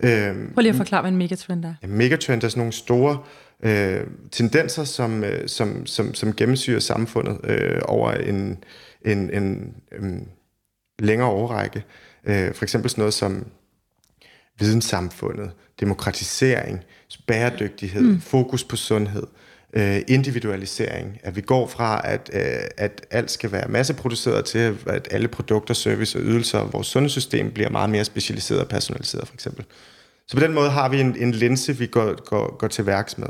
[0.00, 1.74] Øhm, Prøv lige at forklare, hvad en megatrend er.
[1.82, 3.18] Ja, megatrend er sådan nogle store
[3.62, 8.58] øh, tendenser, som, øh, som, som, som gennemsyrer samfundet øh, over en
[9.04, 10.28] en, en, en
[10.98, 11.84] længere overrække.
[12.24, 13.46] Øh, for eksempel sådan noget som
[14.58, 16.84] videnssamfundet, demokratisering,
[17.26, 18.20] bæredygtighed, mm.
[18.20, 19.26] fokus på sundhed,
[19.72, 22.42] øh, individualisering, at vi går fra, at, øh,
[22.76, 27.70] at alt skal være masseproduceret til, at alle produkter, service og ydelser, vores sundhedssystem bliver
[27.70, 29.64] meget mere specialiseret og personaliseret for eksempel.
[30.26, 33.18] Så på den måde har vi en, en linse, vi går, går, går til værks
[33.18, 33.28] med.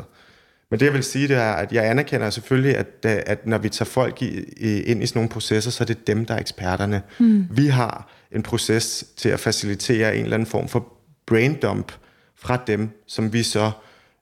[0.71, 3.69] Men det jeg vil sige, det er, at jeg anerkender selvfølgelig, at, at når vi
[3.69, 7.03] tager folk i, ind i sådan nogle processer, så er det dem, der er eksperterne.
[7.19, 7.47] Mm.
[7.51, 10.93] Vi har en proces til at facilitere en eller anden form for
[11.27, 11.93] brain dump
[12.37, 13.71] fra dem, som vi så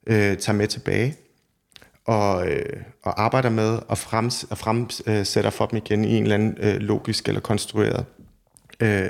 [0.06, 1.16] øh, tager med tilbage
[2.08, 6.34] og, øh, og arbejder med og, frems, og fremsætter for dem igen i en eller
[6.34, 8.04] anden øh, logisk eller konstrueret
[8.80, 9.08] øh,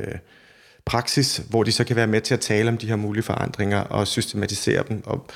[0.85, 3.81] praksis, hvor de så kan være med til at tale om de her mulige forandringer
[3.81, 5.03] og systematisere dem.
[5.07, 5.27] Og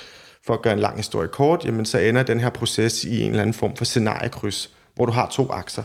[0.47, 3.31] for at gøre en lang historie kort, jamen så ender den her proces i en
[3.31, 5.83] eller anden form for scenariekryds, hvor du har to akser,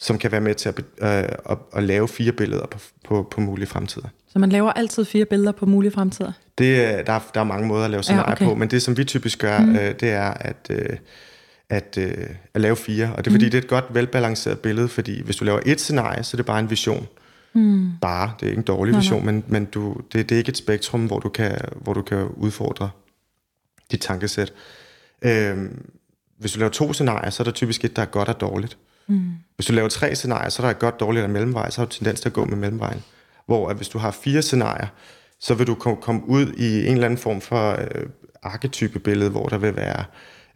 [0.00, 3.40] som kan være med til at, øh, at, at lave fire billeder på, på, på
[3.40, 4.08] mulige fremtider.
[4.28, 6.32] Så man laver altid fire billeder på mulige fremtider?
[6.58, 8.44] Det, der, er, der er mange måder at lave scenarier ja, okay.
[8.44, 9.76] på, men det, som vi typisk gør, mm.
[9.76, 10.96] øh, det er at, øh,
[11.68, 13.12] at, øh, at lave fire.
[13.16, 13.50] Og det er fordi, mm.
[13.50, 16.46] det er et godt, velbalanceret billede, fordi hvis du laver et scenarie, så er det
[16.46, 17.06] bare en vision.
[17.52, 17.90] Mm.
[18.00, 19.32] Bare, det er ikke en dårlig vision, nej.
[19.32, 22.26] men, men du, det, det er ikke et spektrum, hvor du kan, hvor du kan
[22.36, 22.90] udfordre
[23.92, 24.52] dit tankesæt.
[25.22, 25.56] Øh,
[26.38, 28.78] hvis du laver to scenarier, så er der typisk et, der er godt og dårligt.
[29.06, 29.30] Mm.
[29.56, 31.86] Hvis du laver tre scenarier, så er der et godt, dårligt og mellemvej, så har
[31.86, 33.02] du tendens til at gå med mellemvejen.
[33.46, 34.86] Hvor at hvis du har fire scenarier,
[35.40, 38.06] så vil du komme ud i en eller anden form for øh,
[38.42, 40.04] arketype billede, hvor der vil være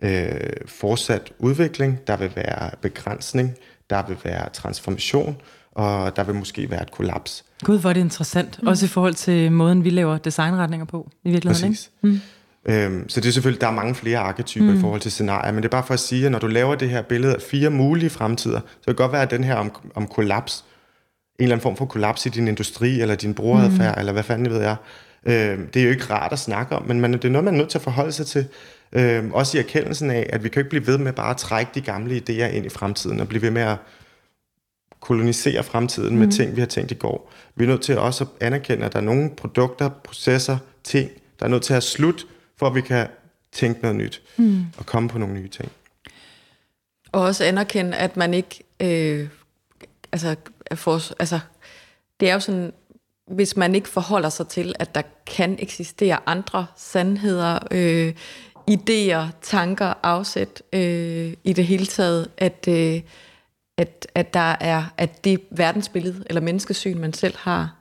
[0.03, 3.55] øh, fortsat udvikling, der vil være begrænsning,
[3.91, 5.37] der vil være transformation,
[5.73, 7.45] og der vil måske være et kollaps.
[7.65, 8.63] Gud, hvor er det interessant.
[8.63, 8.69] Mm.
[8.69, 11.73] Også i forhold til måden, vi laver designretninger på i virkeligheden.
[11.73, 11.91] Præcis.
[12.05, 12.15] Ikke?
[12.15, 12.21] Mm.
[12.69, 14.79] Øhm, så det er selvfølgelig, der er mange flere arketyper mm.
[14.79, 16.75] i forhold til scenarier, men det er bare for at sige, at når du laver
[16.75, 19.55] det her billede af fire mulige fremtider, så kan det godt være, at den her
[19.55, 20.65] om, om kollaps,
[21.39, 24.01] en eller anden form for kollaps i din industri, eller din brugeradfærd, mm.
[24.01, 24.77] eller hvad fanden ved jeg,
[25.27, 27.55] øhm, det er jo ikke rart at snakke om, men man, det er noget, man
[27.55, 28.47] er nødt til at forholde sig til.
[28.93, 31.71] Øhm, også i erkendelsen af, at vi kan ikke blive ved med bare at trække
[31.75, 33.77] de gamle idéer ind i fremtiden, og blive ved med at
[35.01, 36.19] kolonisere fremtiden mm.
[36.19, 37.33] med ting, vi har tænkt i går.
[37.57, 41.47] Vi er nødt til også at anerkende, at der er nogle produkter, processer, ting, der
[41.47, 42.27] er nødt til at have slut,
[42.59, 43.09] for at vi kan
[43.53, 44.65] tænke noget nyt mm.
[44.79, 45.73] og komme på nogle nye ting.
[47.13, 48.65] Og også anerkende, at man ikke...
[48.81, 49.29] Øh,
[50.13, 50.37] altså,
[50.75, 51.41] for, altså,
[52.21, 52.73] det er jo sådan,
[53.31, 58.15] hvis man ikke forholder sig til, at der kan eksistere andre sandheder, øh,
[58.71, 63.01] idéer, tanker, afsæt øh, i det hele taget, at, øh,
[63.79, 67.76] at, at der er at det verdensbillede eller menneskesyn, man selv har,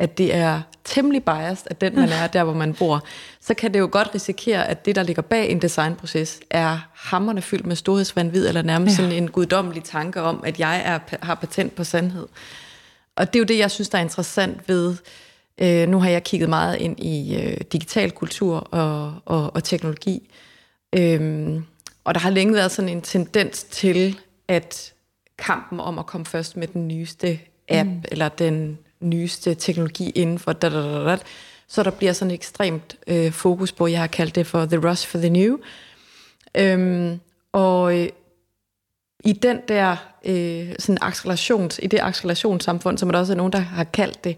[0.00, 3.04] at det er temmelig biased, at den man er, der hvor man bor,
[3.40, 7.42] så kan det jo godt risikere, at det, der ligger bag en designproces, er hammerne
[7.42, 9.04] fyldt med storhedsvandvid, eller nærmest ja.
[9.04, 12.26] sådan en guddommelig tanke om, at jeg er, har patent på sandhed.
[13.16, 14.96] Og det er jo det, jeg synes, der er interessant ved,
[15.58, 20.30] øh, nu har jeg kigget meget ind i øh, digital kultur og, og, og teknologi,
[20.96, 21.64] øhm,
[22.04, 24.92] og der har længe været sådan en tendens til, at
[25.38, 28.02] kampen om at komme først med den nyeste app, mm.
[28.08, 31.18] eller den nyeste teknologi inden for da, da, da, da,
[31.68, 35.08] så der bliver sådan ekstremt øh, fokus på, jeg har kaldt det for the rush
[35.08, 35.56] for the new.
[36.54, 37.20] Øhm,
[37.52, 38.08] og øh,
[39.24, 43.58] i den der øh, sådan accelerations, i det accelerationssamfund, som der også er nogen, der
[43.58, 44.36] har kaldt det,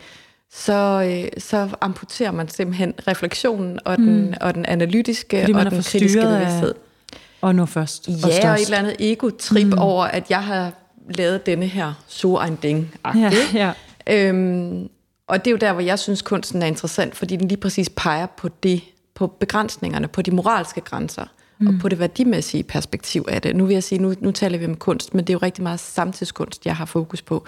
[0.52, 4.34] så, øh, så amputerer man simpelthen refleksionen og den, mm.
[4.40, 6.74] og den analytiske Fordi og den kritiske bevidsthed.
[7.40, 8.08] Og nu først.
[8.08, 9.78] Ja, og, og et eller andet ego-trip mm.
[9.78, 10.72] over, at jeg har
[11.08, 13.72] lavet denne her so ein ding ja, ja.
[14.10, 14.88] Øhm,
[15.26, 17.90] og det er jo der, hvor jeg synes, kunsten er interessant, fordi den lige præcis
[17.96, 18.80] peger på det,
[19.14, 21.24] på begrænsningerne, på de moralske grænser,
[21.58, 21.66] mm.
[21.66, 23.56] og på det værdimæssige perspektiv af det.
[23.56, 25.62] Nu vil jeg sige, nu, nu taler vi om kunst, men det er jo rigtig
[25.62, 27.46] meget samtidskunst, jeg har fokus på.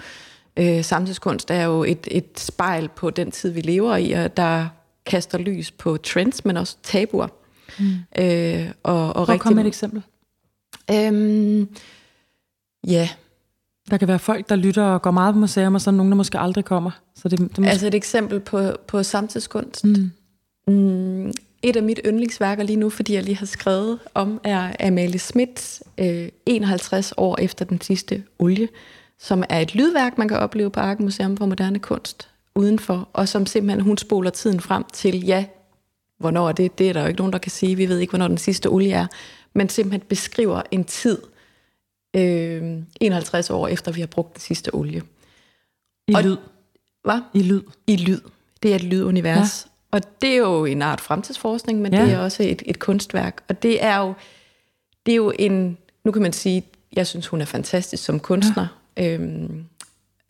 [0.57, 4.67] Øh, samtidskunst er jo et, et spejl på den tid, vi lever i, og der
[5.05, 7.27] kaster lys på trends, men også tabuer.
[7.79, 7.85] Mm.
[8.23, 10.03] Øh, og, og Hvor rigtig, kom et eksempel?
[10.91, 11.69] Øhm,
[12.87, 13.09] ja,
[13.91, 16.11] der kan være folk, der lytter og går meget på museum, og så er nogen,
[16.11, 16.91] der måske aldrig kommer.
[17.15, 17.69] Så det, det måske...
[17.69, 19.85] Altså et eksempel på, på samtidskunst.
[19.85, 20.11] Mm.
[20.67, 21.31] Mm,
[21.63, 25.83] et af mit yndlingsværker lige nu, fordi jeg lige har skrevet om, er Amalie Smits
[25.97, 28.67] øh, 51 år efter den sidste olie,
[29.19, 33.27] som er et lydværk, man kan opleve på Arken Museum for Moderne Kunst udenfor, og
[33.29, 35.45] som simpelthen, hun spoler tiden frem til, ja,
[36.19, 36.79] hvornår er det?
[36.79, 37.75] Det er der jo ikke nogen, der kan sige.
[37.75, 39.07] Vi ved ikke, hvornår den sidste olie er.
[39.53, 41.17] Men simpelthen beskriver en tid,
[42.15, 45.01] øh, 51 år efter vi har brugt den sidste olie.
[46.07, 46.37] I og, lyd?
[47.03, 47.21] Hvad?
[47.33, 47.61] I lyd?
[47.87, 48.19] I lyd.
[48.63, 49.65] Det er et lydunivers.
[49.65, 49.71] Ja.
[49.97, 52.05] Og det er jo en art fremtidsforskning, men ja.
[52.05, 53.43] det er også et, et kunstværk.
[53.47, 54.13] Og det er jo
[55.05, 58.67] det er jo en, nu kan man sige, jeg synes, hun er fantastisk som kunstner.
[58.97, 59.13] Ja.
[59.13, 59.65] Øhm,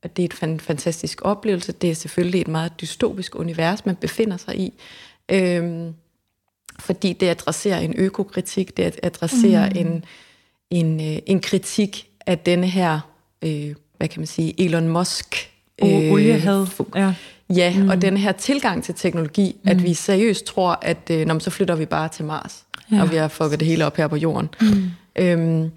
[0.04, 1.72] det er et fan, fantastisk oplevelse.
[1.72, 4.74] Det er selvfølgelig et meget dystopisk univers, man befinder sig i.
[5.32, 5.94] Øhm,
[6.80, 9.78] fordi det adresserer en økokritik, det adresserer mm.
[9.78, 10.06] en,
[10.70, 13.00] en, øh, en kritik af denne her,
[13.42, 15.52] øh, hvad kan man sige, Elon Musk.
[15.84, 16.68] Øh, oliehad.
[16.96, 17.14] Ja.
[17.50, 17.90] Ja, mm.
[17.90, 19.70] og den her tilgang til teknologi, mm.
[19.70, 23.02] at vi seriøst tror, at øh, når, så flytter vi bare til Mars, ja.
[23.02, 24.50] og vi har fucket det hele op her på jorden.
[24.62, 24.90] Mm.
[25.16, 25.72] Øhm,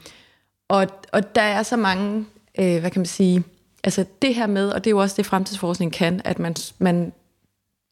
[0.68, 2.24] og, og der er så mange,
[2.58, 3.42] øh, hvad kan man sige,
[3.84, 7.12] altså det her med, og det er jo også det, fremtidsforskning kan, at man, man,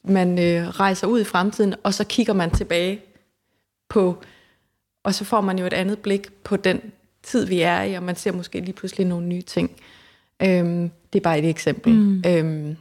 [0.04, 3.00] man øh, rejser ud i fremtiden, og så kigger man tilbage
[3.88, 4.22] på,
[5.06, 6.80] og så får man jo et andet blik på den
[7.22, 9.70] tid, vi er i, og man ser måske lige pludselig nogle nye ting.
[10.42, 11.92] Øhm, det er bare et eksempel.
[11.92, 12.22] Mm.
[12.26, 12.76] Øhm,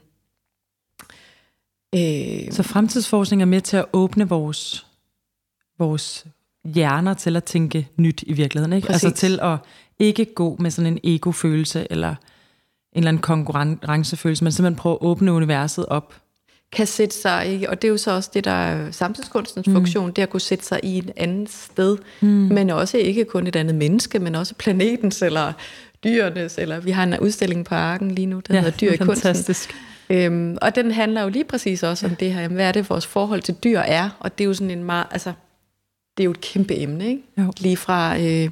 [1.96, 4.86] øh, så fremtidsforskning er med til at åbne vores,
[5.80, 6.26] vores
[6.64, 8.90] hjerner til at tænke nyt i virkeligheden, ikke?
[8.90, 9.58] Altså til at
[10.00, 12.16] ikke gå med sådan en ego-følelse, eller en
[12.94, 16.14] eller anden konkurrencefølelse, men simpelthen prøve at åbne universet op
[16.72, 19.74] kan sætte sig i, og det er jo så også det, der er samtidskunstens mm.
[19.74, 22.28] funktion, det at kunne sætte sig i et andet sted, mm.
[22.28, 25.54] men også ikke kun et andet menneske, men også planetens eller
[26.04, 28.98] dyrenes, eller vi har en udstilling på Arken lige nu, der ja, hedder Dyr i
[28.98, 29.70] fantastisk.
[29.70, 29.86] kunsten.
[30.10, 33.08] Øhm, og den handler jo lige præcis også om det her, hvad er det, vores
[33.08, 35.34] forhold til dyr er, og det er jo sådan en meget, altså,
[36.18, 37.22] det er jo et kæmpe emne, ikke?
[37.38, 37.54] Jo.
[37.58, 38.50] Lige fra øh,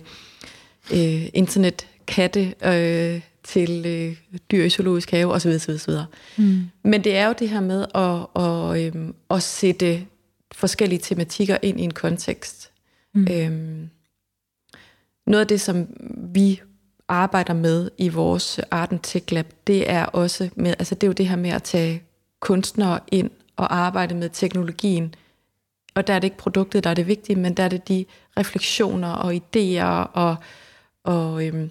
[0.94, 5.50] øh, internet, katte, øh, til øh, dyr i zoologisk have osv.
[5.50, 5.94] osv., osv.
[6.38, 6.62] Mm.
[6.84, 10.06] Men det er jo det her med at, at, øhm, at sætte
[10.52, 12.72] forskellige tematikker ind i en kontekst.
[13.14, 13.28] Mm.
[13.32, 13.90] Øhm,
[15.28, 15.88] noget af det, som
[16.34, 16.62] vi
[17.08, 21.08] arbejder med i vores Art and Tech Lab, det er også med, altså det er
[21.08, 22.04] jo det her med at tage
[22.40, 25.16] kunstnere ind og arbejde med teknologien.
[25.96, 28.06] Og der er det ikke produktet, der er det vigtige, men der er det de
[28.38, 30.36] refleksioner og idéer og,
[31.04, 31.70] og øhm,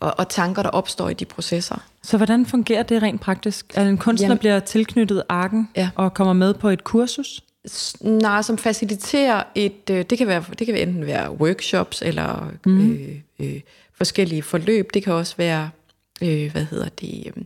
[0.00, 1.76] og, og tanker, der opstår i de processer.
[2.02, 3.72] Så hvordan fungerer det rent praktisk?
[3.74, 5.90] At en kunstner Jamen, bliver tilknyttet arken ja.
[5.94, 7.44] og kommer med på et kursus?
[8.00, 12.92] Nej, som faciliterer et, øh, det kan, være, det kan enten være workshops eller mm.
[12.92, 13.08] øh,
[13.38, 13.60] øh,
[13.94, 14.94] forskellige forløb.
[14.94, 15.70] Det kan også være,
[16.22, 17.42] øh, hvad hedder det, øh,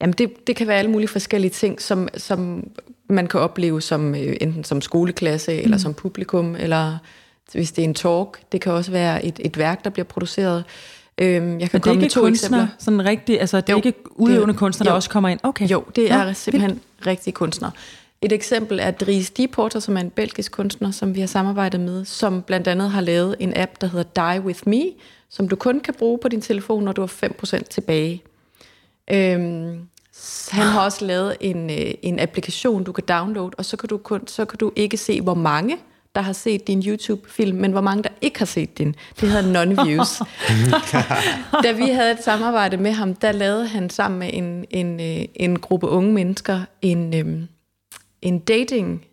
[0.00, 2.70] jamen det, det kan være alle mulige forskellige ting, som, som
[3.08, 5.82] man kan opleve som øh, enten som skoleklasse eller mm.
[5.82, 6.98] som publikum, eller
[7.52, 8.52] hvis det er en talk.
[8.52, 10.64] Det kan også være et, et værk, der bliver produceret.
[11.18, 12.66] Øhm, jeg kan er ikke to kunstner, eksempler.
[12.78, 15.40] sådan rigtig, altså det er jo, ikke udøvende kunstner, der også kommer ind?
[15.42, 15.68] Okay.
[15.68, 17.06] Jo, det er ja, simpelthen vildt.
[17.06, 17.70] rigtige kunstnere.
[18.22, 22.04] Et eksempel er Dries Dieporter, som er en belgisk kunstner, som vi har samarbejdet med,
[22.04, 24.82] som blandt andet har lavet en app, der hedder Die With Me,
[25.28, 28.22] som du kun kan bruge på din telefon, når du har 5% tilbage.
[29.10, 29.88] Øhm,
[30.50, 33.96] han har også lavet en, øh, en applikation, du kan downloade, og så kan du,
[33.98, 35.76] kun, så kan du ikke se, hvor mange
[36.14, 38.94] der har set din YouTube-film, men hvor mange der ikke har set din.
[39.20, 40.24] Det hedder non-views.
[41.64, 45.24] da vi havde et samarbejde med ham, der lavede han sammen med en, en, øh,
[45.34, 47.48] en gruppe unge mennesker en, øhm,
[48.22, 49.04] en dating,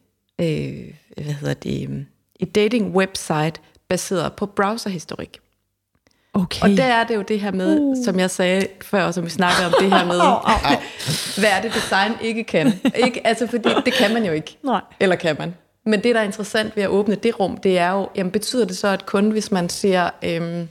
[0.41, 2.05] øh, hvad hedder det, øhm,
[2.39, 3.53] et dating website
[3.89, 5.39] baseret på browserhistorik.
[6.33, 6.61] Okay.
[6.61, 8.05] Og der er det jo det her med, uh.
[8.05, 10.19] som jeg sagde før, og som vi snakkede om det her med,
[11.41, 12.73] hvad er det design ikke kan.
[12.95, 13.27] Ikke?
[13.27, 14.57] Altså, fordi det kan man jo ikke.
[14.63, 14.81] Nej.
[14.99, 15.53] Eller kan man?
[15.89, 18.65] Men det, der er interessant ved at åbne det rum, det er jo, jamen betyder
[18.65, 20.67] det så, at kun hvis man ser øhm,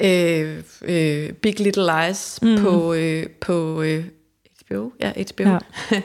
[0.00, 2.56] øh, øh, Big Little Lies mm.
[2.58, 4.04] på, øh, på øh,
[4.60, 5.58] HBO, ja, HBO, ja.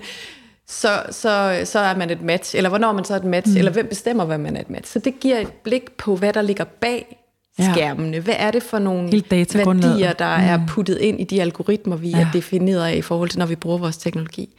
[0.67, 3.57] så, så, så er man et match, eller hvornår man så er et match, mm.
[3.57, 4.91] eller hvem bestemmer, hvad man er et match.
[4.91, 7.17] Så det giver et blik på, hvad der ligger bag
[7.59, 8.19] skærmene.
[8.19, 9.23] Hvad er det for nogle
[9.53, 10.43] værdier, der mm.
[10.43, 12.19] er puttet ind i de algoritmer, vi ja.
[12.19, 14.49] er defineret af i forhold til, når vi bruger vores teknologi.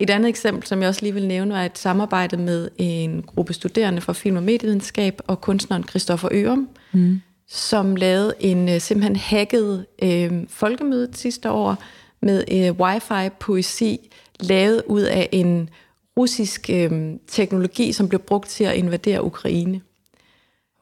[0.00, 3.52] Et andet eksempel, som jeg også lige vil nævne, var et samarbejde med en gruppe
[3.52, 7.20] studerende fra film- og medievidenskab og kunstneren Christoffer Ørum, mm.
[7.48, 11.82] som lavede en uh, simpelthen hacket uh, folkemøde sidste år
[12.22, 15.70] med uh, wifi-poesi, lavet ud af en
[16.16, 16.90] russisk uh,
[17.26, 19.80] teknologi, som blev brugt til at invadere Ukraine.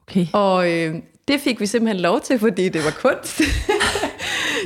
[0.01, 0.27] Okay.
[0.33, 0.95] Og uh,
[1.27, 3.41] det fik vi simpelthen lov til, fordi det var kunst.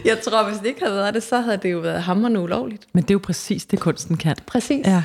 [0.05, 2.87] jeg tror, hvis det ikke havde været det, så havde det jo været hammerende ulovligt.
[2.93, 4.35] Men det er jo præcis det, kunsten kan.
[4.47, 4.87] Præcis.
[4.87, 5.03] Ja,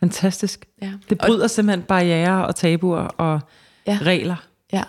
[0.00, 0.66] fantastisk.
[0.82, 0.92] Ja.
[1.10, 3.40] Det bryder og, simpelthen barriere og tabuer og
[3.86, 3.98] ja.
[4.02, 4.36] regler.
[4.72, 4.82] Ja.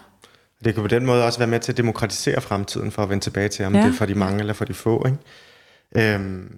[0.64, 3.24] Det kan på den måde også være med til at demokratisere fremtiden, for at vende
[3.24, 3.82] tilbage til, om ja.
[3.82, 5.06] det er for de mange eller for de få.
[5.06, 6.16] Ikke?
[6.16, 6.56] Øhm,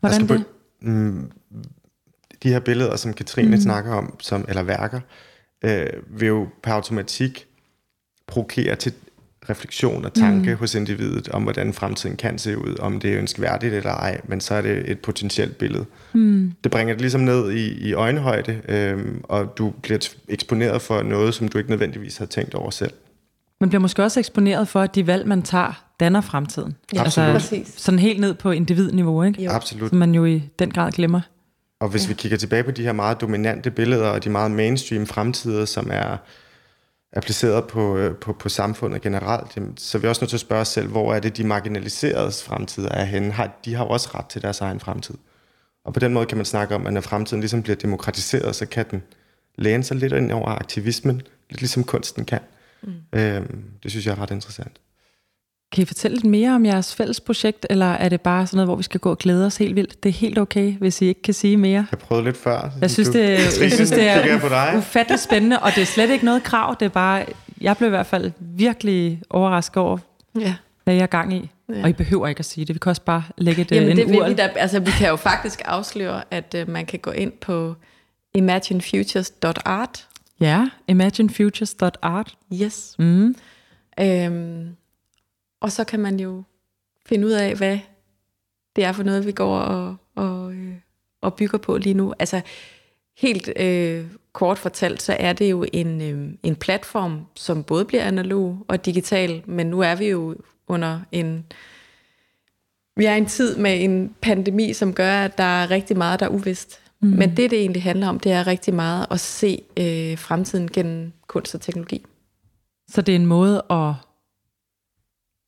[0.00, 0.44] Hvordan altså, det?
[0.80, 1.30] Mm,
[2.42, 3.62] de her billeder, som Katrine mm.
[3.62, 5.00] snakker om, som, eller værker,
[5.64, 7.46] øh, vil jo per automatik
[8.26, 8.92] provokere til
[9.50, 10.56] refleksion og tanke mm.
[10.56, 14.40] hos individet om, hvordan fremtiden kan se ud, om det er ønskværdigt eller ej, men
[14.40, 15.84] så er det et potentielt billede.
[16.12, 16.52] Mm.
[16.64, 21.34] Det bringer det ligesom ned i, i øjenhøjde, øhm, og du bliver eksponeret for noget,
[21.34, 22.92] som du ikke nødvendigvis har tænkt over selv.
[23.60, 26.76] Man bliver måske også eksponeret for, at de valg, man tager, danner fremtiden.
[26.94, 27.68] Ja, altså, Absolut.
[27.68, 29.42] Sådan helt ned på individniveau, ikke?
[29.42, 29.50] Jo.
[29.50, 29.88] Absolut.
[29.88, 31.20] Som man jo i den grad glemmer.
[31.80, 32.08] Og hvis ja.
[32.08, 35.88] vi kigger tilbage på de her meget dominante billeder, og de meget mainstream fremtider, som
[35.92, 36.16] er
[37.16, 40.60] appliceret på, øh, på, på samfundet generelt, så er vi også nødt til at spørge
[40.60, 43.32] os selv, hvor er det de marginaliseredes fremtid er henne?
[43.32, 45.14] Har, de har jo også ret til deres egen fremtid.
[45.84, 48.66] Og på den måde kan man snakke om, at når fremtiden ligesom bliver demokratiseret, så
[48.66, 49.02] kan den
[49.56, 52.40] læne sig lidt ind over aktivismen, lidt ligesom kunsten kan.
[52.82, 52.92] Mm.
[53.12, 54.80] Øhm, det synes jeg er ret interessant.
[55.74, 58.68] Kan I fortælle lidt mere om jeres fælles projekt, eller er det bare sådan noget,
[58.68, 60.02] hvor vi skal gå og glæde os helt vildt?
[60.02, 61.86] Det er helt okay, hvis I ikke kan sige mere.
[61.90, 62.70] Jeg prøvede lidt før.
[62.80, 63.28] Jeg synes, Du- det,
[63.60, 64.78] jeg synes, det er dig.
[64.78, 66.76] ufatteligt spændende, og det er slet ikke noget krav.
[66.80, 67.24] Det er bare,
[67.60, 69.98] jeg blev i hvert fald virkelig overrasket over,
[70.40, 70.54] Ja.
[70.84, 71.50] hvad jeg er gang i.
[71.68, 71.82] Ja.
[71.82, 72.74] Og I behøver ikke at sige det.
[72.74, 74.28] Vi kan også bare lægge et, Jamen en det vil ur.
[74.28, 77.74] vi da, altså vi kan jo faktisk afsløre, at uh, man kan gå ind på
[78.34, 80.06] imaginefutures.art.
[80.40, 82.34] Ja, imaginefutures.art.
[82.62, 82.94] Yes.
[82.98, 83.34] Mm.
[84.00, 84.66] Øhm,
[85.64, 86.42] og så kan man jo
[87.06, 87.78] finde ud af, hvad
[88.76, 90.74] det er for noget, vi går og, og, øh,
[91.20, 92.14] og bygger på lige nu.
[92.18, 92.40] Altså
[93.18, 98.04] helt øh, kort fortalt, så er det jo en, øh, en platform, som både bliver
[98.04, 100.36] analog og digital, men nu er vi jo
[100.66, 101.44] under en...
[102.96, 106.20] Vi er i en tid med en pandemi, som gør, at der er rigtig meget,
[106.20, 106.80] der er uvist.
[107.00, 107.08] Mm.
[107.08, 111.12] Men det, det egentlig handler om, det er rigtig meget at se øh, fremtiden gennem
[111.26, 112.04] kunst og teknologi.
[112.88, 113.94] Så det er en måde at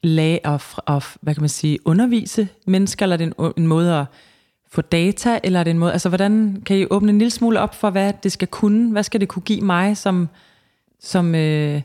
[0.07, 3.95] lag of, of, hvad kan man sige, undervise mennesker, eller er det en, en måde
[3.95, 4.05] at
[4.69, 7.61] få data, eller er det en måde, altså hvordan kan I åbne en lille smule
[7.61, 8.93] op for, hvad det skal kunne?
[8.93, 10.29] Hvad skal det kunne give mig som,
[11.01, 11.83] som øh,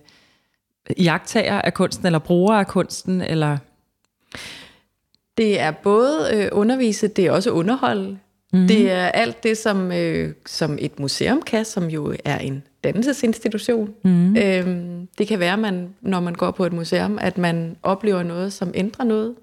[0.97, 3.57] jagttager af kunsten, eller bruger af kunsten, eller
[5.37, 8.17] Det er både øh, undervise, det er også underholde.
[8.53, 8.67] Mm-hmm.
[8.67, 13.93] Det er alt det, som, øh, som et museum kan, som jo er en dannelsesinstitution.
[14.03, 14.37] Mm-hmm.
[14.37, 18.53] Øhm, det kan være, man, når man går på et museum, at man oplever noget,
[18.53, 19.35] som ændrer noget.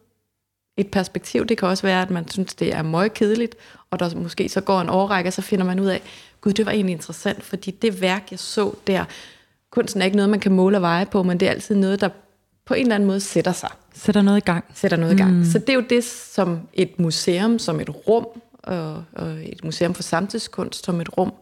[0.77, 3.55] Et perspektiv, det kan også være, at man synes, det er meget kedeligt,
[3.91, 6.03] og der måske så går en årrække, og så finder man ud af,
[6.41, 9.05] gud, det var egentlig interessant, fordi det værk, jeg så der,
[9.71, 12.01] kunsten er ikke noget, man kan måle og veje på, men det er altid noget,
[12.01, 12.09] der
[12.67, 14.65] på en eller anden måde sætter sig sætter noget i gang?
[14.75, 15.39] sætter noget i gang.
[15.39, 15.45] Mm.
[15.45, 18.27] Så det er jo det, som et museum, som et rum,
[18.63, 21.33] og, og et museum for samtidskunst, som et rum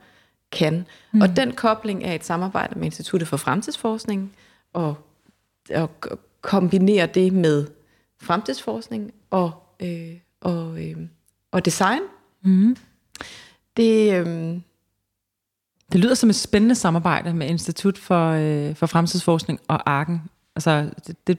[0.53, 0.87] kan.
[1.13, 1.21] Mm.
[1.21, 4.33] Og den kobling er et samarbejde med Instituttet for Fremtidsforskning,
[4.73, 4.97] og,
[5.75, 5.91] og
[6.41, 7.67] kombinere det med
[8.21, 10.97] fremtidsforskning og, øh, og, øh,
[11.53, 12.01] og design.
[12.43, 12.77] Mm.
[13.77, 14.27] Det, øh,
[15.93, 20.23] Det lyder som et spændende samarbejde med Institut for, øh, for Fremtidsforskning og Arken.
[20.57, 21.39] Altså, det, det,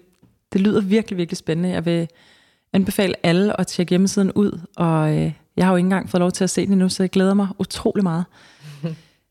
[0.53, 1.69] det lyder virkelig, virkelig spændende.
[1.69, 2.07] Jeg vil
[2.73, 6.31] anbefale alle at tjekke hjemmesiden ud, og øh, jeg har jo ikke engang fået lov
[6.31, 8.25] til at se den endnu, så jeg glæder mig utrolig meget.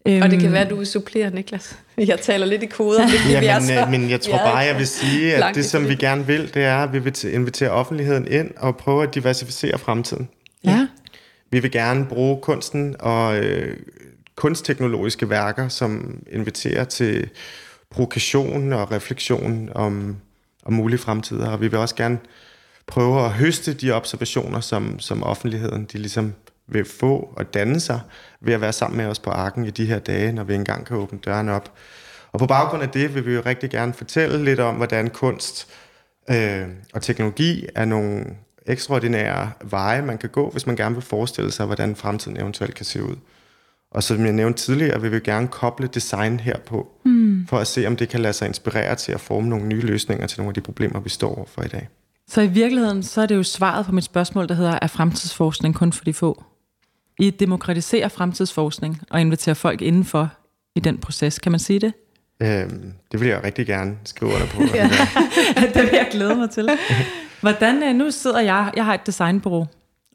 [0.06, 1.78] øhm, og det kan være, at du vil supplere, Niklas.
[1.98, 3.06] Jeg taler lidt i koder.
[3.06, 5.88] Det, Ja, men, så- øh, men jeg tror bare, jeg vil sige, at det, som
[5.88, 9.78] vi gerne vil, det er, at vi vil invitere offentligheden ind og prøve at diversificere
[9.78, 10.28] fremtiden.
[10.64, 10.86] Ja,
[11.50, 13.76] Vi vil gerne bruge kunsten og øh,
[14.36, 17.28] kunstteknologiske værker, som inviterer til
[17.90, 20.16] provokation og refleksion om,
[20.64, 21.48] om mulige fremtider.
[21.48, 22.18] Og vi vil også gerne
[22.87, 26.34] prøve at høste de observationer, som, som offentligheden de ligesom
[26.66, 28.01] vil få og danne sig
[28.41, 30.87] ved at være sammen med os på arken i de her dage, når vi engang
[30.87, 31.72] kan åbne døren op.
[32.32, 35.68] Og på baggrund af det vil vi jo rigtig gerne fortælle lidt om, hvordan kunst
[36.30, 38.24] øh, og teknologi er nogle
[38.66, 42.84] ekstraordinære veje, man kan gå, hvis man gerne vil forestille sig, hvordan fremtiden eventuelt kan
[42.84, 43.16] se ud.
[43.91, 47.47] Og som jeg nævnte tidligere, vil vi gerne koble design herpå, mm.
[47.49, 50.26] for at se, om det kan lade sig inspirere til at forme nogle nye løsninger
[50.26, 51.89] til nogle af de problemer, vi står overfor i dag.
[52.28, 55.74] Så i virkeligheden, så er det jo svaret på mit spørgsmål, der hedder, er fremtidsforskning
[55.74, 56.44] kun for de få?
[57.18, 60.28] I demokratiserer fremtidsforskning og inviterer folk indenfor
[60.74, 61.38] i den proces.
[61.38, 61.92] Kan man sige det?
[62.42, 64.62] Øhm, det vil jeg rigtig gerne skrive under på.
[64.74, 64.90] Ja.
[65.74, 66.68] det vil jeg glæde mig til.
[67.40, 69.66] Hvordan, øh, nu sidder jeg, jeg har et designbureau,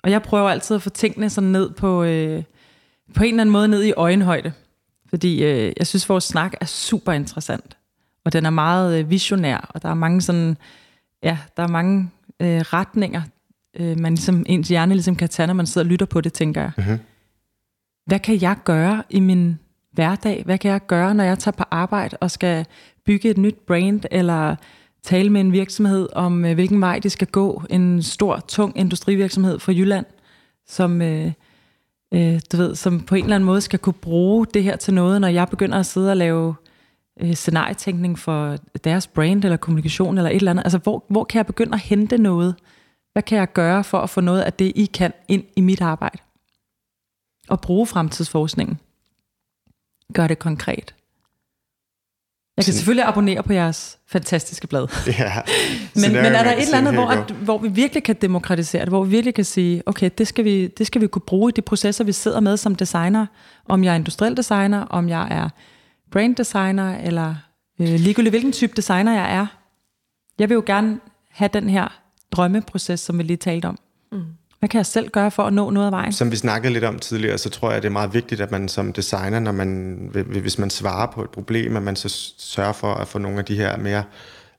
[0.04, 2.44] og jeg prøver altid at få tingene sådan ned på, øh,
[3.16, 4.54] på en eller anden måde ned i øjenhøjde.
[5.10, 7.78] Fordi øh, jeg synes, vores snak er super interessant,
[8.26, 10.58] og den er meget øh, visionær, og der er mange sådan,
[11.24, 12.10] ja, der er mange
[12.40, 13.22] øh, retninger,
[13.80, 16.34] øh, man ligesom, ens hjerne ligesom kan tage, når man sidder og lytter på det,
[16.34, 16.72] tænker jeg.
[16.78, 17.00] Mhm.
[18.06, 19.60] Hvad kan jeg gøre i min
[19.92, 20.44] hverdag?
[20.46, 22.66] Hvad kan jeg gøre, når jeg tager på arbejde og skal
[23.06, 24.56] bygge et nyt brand, eller
[25.04, 27.64] tale med en virksomhed om, øh, hvilken vej de skal gå.
[27.70, 30.06] En stor, tung industrivirksomhed fra Jylland,
[30.68, 31.32] som, øh,
[32.14, 34.94] øh, du ved, som på en eller anden måde skal kunne bruge det her til
[34.94, 36.56] noget, når jeg begynder at sidde og lave
[37.20, 40.64] øh, scenarietænkning for deres brand eller kommunikation eller et eller andet.
[40.64, 42.56] Altså, hvor, hvor kan jeg begynde at hente noget?
[43.14, 45.82] Hvad kan jeg gøre for at få noget af det, I kan ind i mit
[45.82, 46.18] arbejde?
[47.50, 48.80] Og bruge fremtidsforskningen.
[50.14, 50.96] Gør det konkret.
[52.58, 54.88] Jeg kan selvfølgelig abonnere på jeres fantastiske blad.
[55.20, 55.32] ja.
[56.02, 58.90] Men, men er der et eller andet, hvor, at, hvor vi virkelig kan demokratisere det,
[58.90, 61.54] hvor vi virkelig kan sige, okay, det skal, vi, det skal vi kunne bruge i
[61.56, 63.26] de processer, vi sidder med som designer,
[63.68, 65.50] om jeg er industriel designer, om jeg er
[66.12, 67.36] brand designer, eller
[67.82, 69.48] øh, ligegyldigt hvilken type designer jeg er.
[70.40, 71.00] Jeg vil jo gerne
[71.30, 72.02] have den her
[72.32, 73.80] drømmeproces, som vi lige talte om.
[74.12, 74.24] Mm.
[74.60, 76.14] Hvad kan jeg selv gøre for at nå noget af vejen?
[76.14, 78.68] Som vi snakkede lidt om tidligere, så tror jeg, det er meget vigtigt, at man
[78.68, 82.94] som designer, når man, hvis man svarer på et problem, at man så sørger for
[82.94, 84.04] at få nogle af de her mere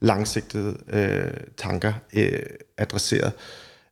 [0.00, 2.38] langsigtede øh, tanker øh,
[2.78, 3.32] adresseret.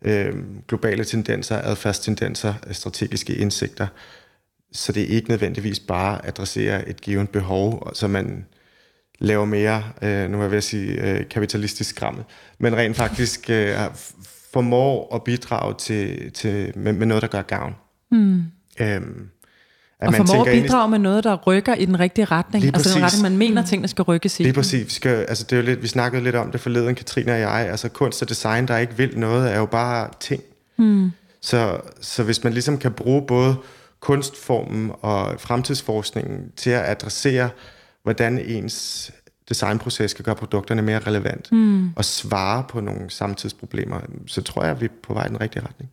[0.03, 0.35] Øh,
[0.69, 3.87] globale tendenser, adfærdstendenser, strategiske indsigter.
[4.73, 8.47] Så det er ikke nødvendigvis bare at adressere et givet behov, så man
[9.19, 12.25] laver mere, øh, nu er jeg ved at sige, øh, kapitalistisk skrammel,
[12.59, 13.77] men rent faktisk øh,
[14.53, 17.75] formår at bidrage til, til, med, med noget, der gør gavn.
[18.11, 18.43] Mm.
[18.81, 19.29] Øhm,
[20.01, 22.65] at og man formår at bidrage i, med noget, der rykker i den rigtige retning.
[22.65, 22.95] Altså præcis.
[22.95, 24.43] den retning, man mener, tingene skal rykkes i.
[24.43, 24.85] Lige præcis.
[24.85, 27.41] Vi, skal, altså det er jo lidt, vi snakkede lidt om det forleden, Katrine og
[27.41, 27.69] jeg.
[27.71, 30.43] Altså kunst og design, der ikke vil noget, er jo bare ting.
[30.77, 31.11] Mm.
[31.41, 33.57] Så, så hvis man ligesom kan bruge både
[34.01, 37.51] kunstformen og fremtidsforskningen til at adressere,
[38.03, 39.13] hvordan ens
[39.49, 41.91] designproces kan gøre produkterne mere relevant mm.
[41.97, 45.41] og svare på nogle samtidsproblemer, så tror jeg, at vi er på vej i den
[45.41, 45.91] rigtige retning.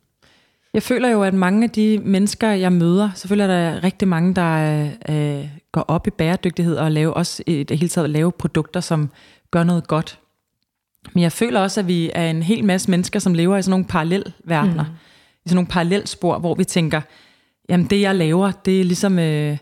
[0.74, 4.36] Jeg føler jo, at mange af de mennesker, jeg møder, selvfølgelig er der rigtig mange,
[4.36, 8.80] der øh, går op i bæredygtighed og lave, også i det hele taget lave produkter,
[8.80, 9.10] som
[9.52, 10.20] gør noget godt.
[11.14, 13.70] Men jeg føler også, at vi er en hel masse mennesker, som lever i sådan
[13.70, 14.84] nogle parallelverdener.
[14.84, 14.90] Mm.
[15.46, 17.02] I sådan nogle parallelspor, hvor vi tænker,
[17.70, 19.20] jamen det jeg laver, det er ligesom...
[19.20, 19.58] Øh,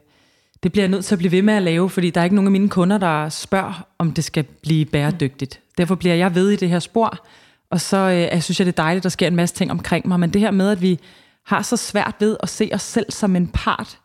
[0.64, 2.36] det bliver jeg nødt til at blive ved med at lave, fordi der er ikke
[2.36, 5.60] nogen af mine kunder, der spørger, om det skal blive bæredygtigt.
[5.78, 7.26] Derfor bliver jeg ved i det her spor,
[7.70, 9.72] og så øh, jeg synes jeg, det er dejligt, at der sker en masse ting
[9.72, 10.20] omkring mig.
[10.20, 11.00] Men det her med, at vi
[11.46, 14.00] har så svært ved at se os selv som en part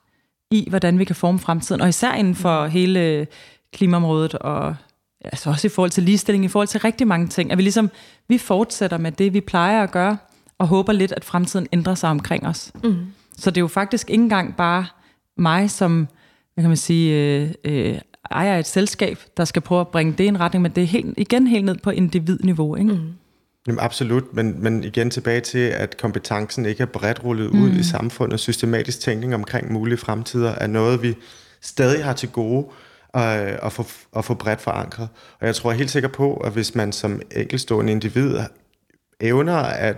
[0.51, 3.27] i, hvordan vi kan forme fremtiden, og især inden for hele
[3.73, 4.77] klimaområdet, og
[5.25, 7.91] altså også i forhold til ligestilling, i forhold til rigtig mange ting, at vi ligesom,
[8.29, 10.17] vi fortsætter med det, vi plejer at gøre,
[10.59, 12.73] og håber lidt, at fremtiden ændrer sig omkring os.
[12.85, 13.07] Mm.
[13.41, 14.87] Så det er jo faktisk ikke engang bare
[15.37, 16.09] mig, som
[16.55, 17.99] hvad kan man sige, øh, øh,
[18.31, 20.87] ejer et selskab, der skal prøve at bringe det i en retning, men det er
[20.87, 22.77] helt, igen helt ned på individniveau.
[22.77, 22.93] Ikke?
[22.93, 23.13] Mm.
[23.67, 27.63] Jamen absolut, men, men igen tilbage til, at kompetencen ikke er bredt rullet mm.
[27.63, 28.41] ud i samfundet.
[28.41, 31.15] Systematisk tænkning omkring mulige fremtider er noget, vi
[31.61, 32.67] stadig har til gode
[33.17, 33.23] øh,
[33.63, 33.85] at, få,
[34.17, 35.09] at få bredt forankret.
[35.41, 38.39] Og jeg tror helt sikker på, at hvis man som enkelstående individ
[39.21, 39.97] evner at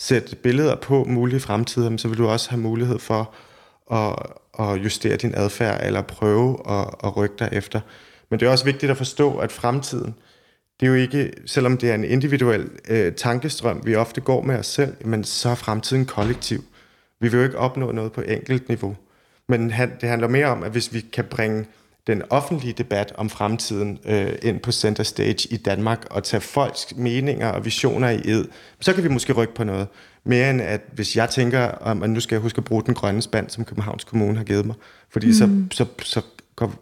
[0.00, 3.34] sætte billeder på mulige fremtider, så vil du også have mulighed for
[3.92, 4.16] at,
[4.58, 7.80] at justere din adfærd eller prøve at, at rykke dig efter.
[8.30, 10.14] Men det er også vigtigt at forstå, at fremtiden,
[10.80, 14.56] det er jo ikke, selvom det er en individuel øh, tankestrøm, vi ofte går med
[14.58, 16.64] os selv, men så er fremtiden kollektiv.
[17.20, 18.96] Vi vil jo ikke opnå noget på enkelt niveau.
[19.48, 19.70] Men
[20.00, 21.66] det handler mere om, at hvis vi kan bringe
[22.06, 26.86] den offentlige debat om fremtiden øh, ind på center stage i Danmark og tage folks
[26.96, 28.44] meninger og visioner i ed,
[28.80, 29.86] så kan vi måske rykke på noget.
[30.24, 32.94] Mere end at hvis jeg tænker, om, at nu skal jeg huske at bruge den
[32.94, 34.76] grønne spand, som Københavns Kommune har givet mig,
[35.10, 35.32] fordi mm.
[35.32, 36.22] så, så, så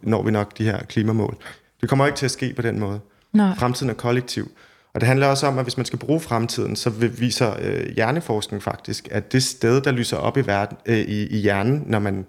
[0.01, 1.37] når vi nok de her klimamål.
[1.81, 2.99] Det kommer ikke til at ske på den måde.
[3.33, 3.55] Nej.
[3.55, 4.51] Fremtiden er kollektiv.
[4.93, 8.63] Og det handler også om, at hvis man skal bruge fremtiden, så viser øh, hjerneforskning
[8.63, 12.25] faktisk, at det sted, der lyser op i, verden, øh, i, i hjernen, når man,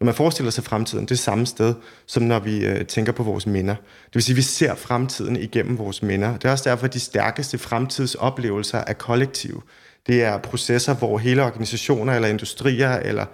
[0.00, 1.74] når man forestiller sig fremtiden, det samme sted,
[2.06, 3.74] som når vi øh, tænker på vores minder.
[3.74, 6.32] Det vil sige, at vi ser fremtiden igennem vores minder.
[6.32, 9.60] Det er også derfor, at de stærkeste fremtidsoplevelser er kollektive.
[10.06, 13.24] Det er processer, hvor hele organisationer eller industrier eller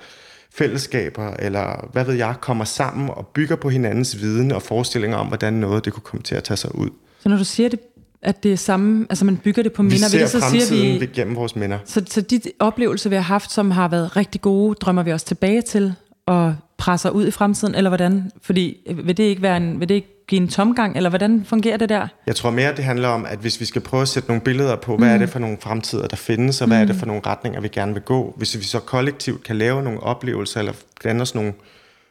[0.54, 5.26] fællesskaber, eller hvad ved jeg, kommer sammen og bygger på hinandens viden og forestillinger om,
[5.26, 6.90] hvordan noget det kunne komme til at tage sig ud.
[7.20, 7.80] Så når du siger det,
[8.22, 11.06] at det er samme, altså man bygger det på minder, vi ser så siger vi,
[11.06, 11.78] gennem vores minder.
[11.84, 15.22] Så, så de oplevelser, vi har haft, som har været rigtig gode, drømmer vi os
[15.22, 15.94] tilbage til
[16.26, 18.30] og presser ud i fremtiden, eller hvordan?
[18.42, 21.76] Fordi vil det ikke være en, vil det ikke give en tomgang, eller hvordan fungerer
[21.76, 22.08] det der?
[22.26, 24.76] Jeg tror mere, det handler om, at hvis vi skal prøve at sætte nogle billeder
[24.76, 25.14] på, hvad mm.
[25.14, 26.82] er det for nogle fremtider, der findes, og hvad mm.
[26.82, 28.34] er det for nogle retninger, vi gerne vil gå.
[28.36, 30.72] Hvis vi så kollektivt kan lave nogle oplevelser, eller
[31.04, 31.52] danne os nogle,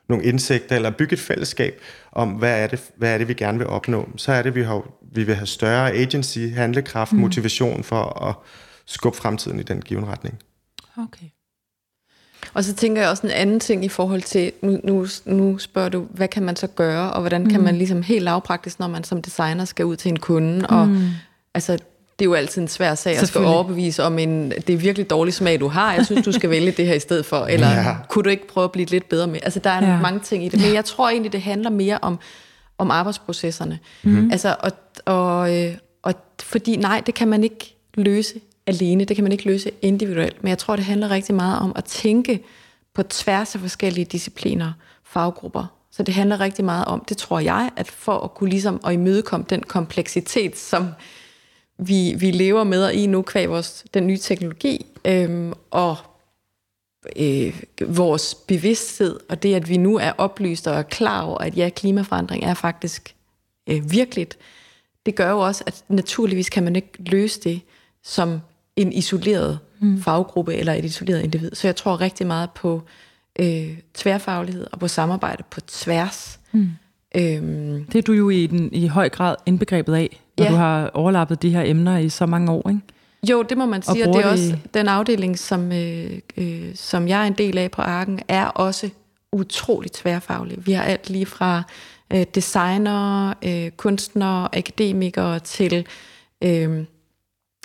[0.09, 1.81] nogle indsigter, eller bygge et fællesskab
[2.11, 4.63] om, hvad er det, hvad er det vi gerne vil opnå, så er det, vi,
[4.63, 4.81] har,
[5.13, 7.19] vi vil have større agency, handlekraft, mm.
[7.19, 8.35] motivation for at
[8.85, 10.39] skubbe fremtiden i den given retning.
[10.97, 11.27] Okay.
[12.53, 15.89] Og så tænker jeg også en anden ting i forhold til, nu, nu, nu spørger
[15.89, 17.65] du, hvad kan man så gøre, og hvordan kan mm.
[17.65, 21.07] man ligesom helt lavpraktisk, når man som designer skal ud til en kunde, og mm.
[21.53, 21.77] altså,
[22.21, 25.09] det er jo altid en svær sag at skal overbevise om en, det er virkelig
[25.09, 25.93] dårlig smag, du har.
[25.93, 27.45] Jeg synes, du skal vælge det her i stedet for.
[27.45, 27.95] Eller ja.
[28.09, 29.39] kunne du ikke prøve at blive lidt bedre med?
[29.43, 30.01] Altså, der er ja.
[30.01, 30.61] mange ting i det.
[30.61, 32.19] Men jeg tror egentlig, det handler mere om,
[32.77, 33.79] om arbejdsprocesserne.
[34.03, 34.31] Mm.
[34.31, 34.71] Altså, og,
[35.05, 39.05] og, øh, og fordi nej, det kan man ikke løse alene.
[39.05, 40.43] Det kan man ikke løse individuelt.
[40.43, 42.43] Men jeg tror, det handler rigtig meget om at tænke
[42.93, 45.65] på tværs af forskellige discipliner, faggrupper.
[45.91, 48.93] Så det handler rigtig meget om, det tror jeg, at for at kunne ligesom at
[48.93, 50.87] imødekomme den kompleksitet, som
[51.77, 55.97] vi, vi lever med og i nu kvæg vores, den nye teknologi, øhm, og
[57.15, 61.57] øh, vores bevidsthed, og det, at vi nu er oplyst og er klar over, at
[61.57, 63.15] ja, klimaforandring er faktisk
[63.69, 64.37] øh, virkeligt,
[65.05, 67.61] det gør jo også, at naturligvis kan man ikke løse det
[68.03, 68.39] som
[68.75, 70.01] en isoleret mm.
[70.01, 71.51] faggruppe eller et isoleret individ.
[71.53, 72.81] Så jeg tror rigtig meget på
[73.39, 76.39] øh, tværfaglighed og på samarbejde på tværs.
[76.51, 76.69] Mm.
[77.15, 80.51] Øhm, det er du jo i, den, i høj grad indbegrebet af når Ja.
[80.51, 82.81] du har overlappet de her emner i så mange år, ikke?
[83.29, 86.19] Jo, det må man sige, og, bruger det er det også den afdeling, som, øh,
[86.37, 88.89] øh, som jeg er en del af på Arken, er også
[89.31, 90.65] utroligt tværfaglig.
[90.65, 91.63] Vi har alt lige fra
[92.13, 95.85] øh, designer, øh, kunstnere, akademikere til
[96.43, 96.83] øh,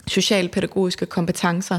[0.06, 1.78] socialpædagogiske kompetencer.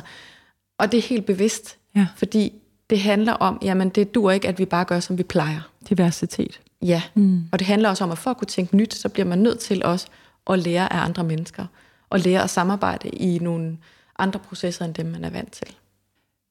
[0.80, 2.08] Og det er helt bevidst, Ja.
[2.18, 2.54] fordi
[2.90, 5.62] det handler om, jamen det dur ikke, at vi bare gør, som vi plejer.
[5.90, 6.60] Diversitet.
[6.82, 7.44] Ja, mm.
[7.52, 9.60] og det handler også om, at for at kunne tænke nyt, så bliver man nødt
[9.60, 10.08] til også
[10.50, 11.66] at lære af andre mennesker,
[12.10, 13.78] og lære at samarbejde i nogle
[14.20, 15.68] andre processer, end dem man er vant til.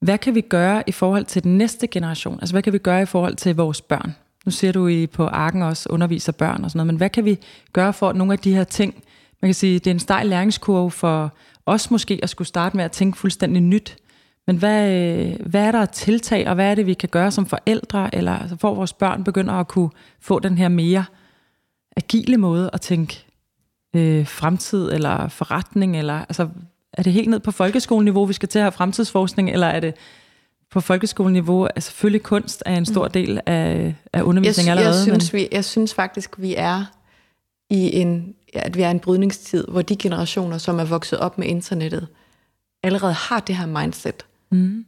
[0.00, 2.38] Hvad kan vi gøre i forhold til den næste generation?
[2.40, 4.14] Altså, hvad kan vi gøre i forhold til vores børn?
[4.44, 7.24] Nu ser du I på Arken også underviser børn og sådan noget, men hvad kan
[7.24, 7.38] vi
[7.72, 8.94] gøre for at nogle af de her ting?
[9.42, 11.32] Man kan sige, det er en stejl læringskurve for
[11.66, 13.96] os måske at skulle starte med at tænke fuldstændig nyt.
[14.46, 17.30] Men hvad, øh, hvad er der at tiltag, og hvad er det, vi kan gøre
[17.30, 19.90] som forældre, eller altså, for vores børn begynder at kunne
[20.20, 21.04] få den her mere
[21.96, 23.24] agile måde at tænke
[23.96, 26.48] øh, fremtid eller forretning, eller altså,
[26.92, 29.94] er det helt ned på folkeskoleniveau, vi skal til at have fremtidsforskning, eller er det
[30.70, 34.96] på folkeskoleniveau, altså selvfølgelig kunst er en stor del af, af Jeg, undervisningen sy- allerede.
[34.96, 36.84] jeg, synes, vi, jeg synes faktisk, vi er
[37.70, 41.38] i en, at vi er i en brydningstid, hvor de generationer, som er vokset op
[41.38, 42.08] med internettet,
[42.82, 44.26] allerede har det her mindset.
[44.50, 44.84] Mm.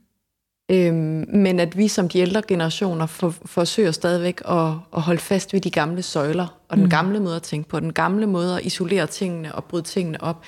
[0.71, 5.53] Øhm, men at vi som de ældre generationer for, forsøger stadigvæk at, at holde fast
[5.53, 8.64] ved de gamle søjler, og den gamle måde at tænke på, den gamle måde at
[8.64, 10.45] isolere tingene og bryde tingene op.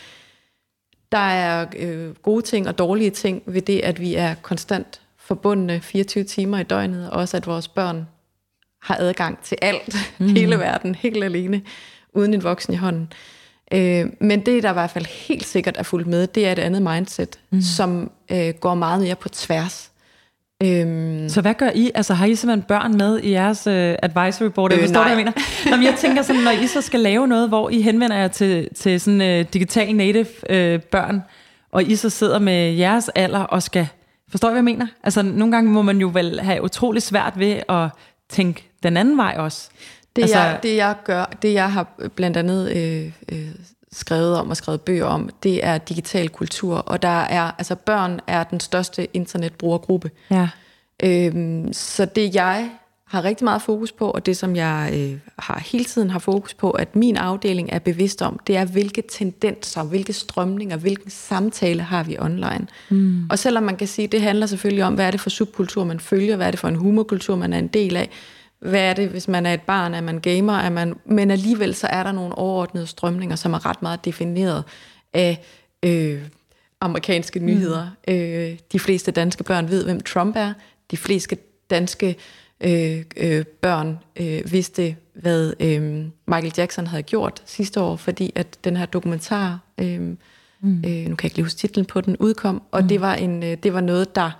[1.12, 5.80] Der er øh, gode ting og dårlige ting ved det, at vi er konstant forbundne
[5.80, 8.06] 24 timer i døgnet, og også at vores børn
[8.82, 10.28] har adgang til alt, mm.
[10.28, 11.62] hele verden, helt alene,
[12.14, 13.12] uden en voksen i hånden.
[13.72, 16.58] Øh, men det, der i hvert fald helt sikkert er fuldt med, det er et
[16.58, 17.60] andet mindset, mm.
[17.60, 19.90] som øh, går meget mere på tværs.
[20.62, 21.90] Øhm, Så hvad gør I?
[21.94, 24.72] Altså har I simpelthen børn med i jeres uh, advisory board?
[24.72, 25.32] Øh, Øh, forstår du, hvad jeg nej.
[25.34, 25.70] mener?
[25.70, 28.28] Nå, men jeg tænker sådan, når I så skal lave noget, hvor I henvender jer
[28.28, 31.22] til, til sådan uh, digital native uh, børn,
[31.72, 33.88] og I så sidder med jeres alder og skal...
[34.30, 34.86] Forstår I, hvad jeg mener?
[35.02, 37.88] Altså nogle gange må man jo vel have utrolig svært ved at
[38.28, 39.68] tænke den anden vej også.
[40.16, 43.48] Det, Altså- jeg, det jeg gør, det jeg har blandt andet øh, øh,
[43.92, 48.20] skrevet om og skrevet bøger om, det er digital kultur, og der er, altså børn
[48.26, 50.10] er den største internetbrugergruppe.
[50.30, 50.48] Ja.
[51.02, 52.70] Øhm, så det jeg
[53.04, 56.54] har rigtig meget fokus på, og det som jeg øh, har hele tiden har fokus
[56.54, 61.82] på, at min afdeling er bevidst om, det er hvilke tendenser, hvilke strømninger, hvilken samtale
[61.82, 62.66] har vi online.
[62.88, 63.26] Mm.
[63.30, 66.00] Og selvom man kan sige, det handler selvfølgelig om, hvad er det for subkultur, man
[66.00, 68.10] følger, hvad er det for en humorkultur, man er en del af,
[68.60, 71.74] hvad er det, hvis man er et barn, er man gamer, er man, men alligevel
[71.74, 74.64] så er der nogle overordnede strømninger, som er ret meget defineret
[75.12, 75.44] af
[75.82, 76.22] øh,
[76.80, 77.90] amerikanske nyheder.
[78.08, 78.14] Mm.
[78.14, 80.52] Øh, de fleste danske børn ved, hvem Trump er.
[80.90, 81.36] De fleste
[81.70, 82.16] danske
[82.60, 85.82] øh, øh, børn øh, vidste, hvad øh,
[86.26, 90.16] Michael Jackson havde gjort sidste år, fordi at den her dokumentar, øh, mm.
[90.62, 92.88] øh, nu kan jeg ikke lige huske titlen på den, udkom, og mm.
[92.88, 94.30] det, var en, øh, det var noget, der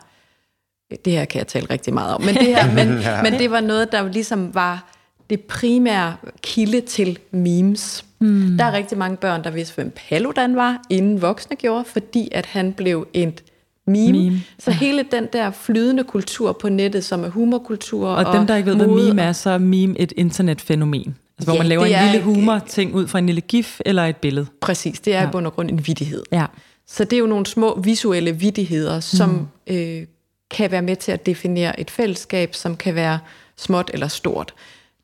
[1.05, 2.89] det her kan jeg tale rigtig meget om, men det, her, men,
[3.31, 4.93] men det var noget, der ligesom var
[5.31, 8.05] det primære kilde til memes.
[8.19, 8.57] Mm.
[8.59, 12.47] Der er rigtig mange børn, der vidste, hvem Paludan var, inden voksne gjorde, fordi at
[12.47, 13.43] han blev et
[13.87, 14.19] meme.
[14.19, 18.47] Meme, Så hele den der flydende kultur på nettet, som er humorkultur Og, og dem,
[18.47, 21.17] der ikke ved, hvad meme er, så er meme et internetfænomen.
[21.39, 24.17] Altså, hvor Ja, man laver en lille humor-ting ud fra en lille gif eller et
[24.17, 24.47] billede.
[24.61, 25.29] Præcis, det er ja.
[25.29, 26.23] i bund og grund en vidighed.
[26.33, 26.47] Ja.
[26.87, 29.75] Så det er jo nogle små visuelle vidigheder, som mm.
[29.75, 30.03] øh,
[30.51, 33.19] kan være med til at definere et fællesskab, som kan være
[33.57, 34.55] småt eller stort.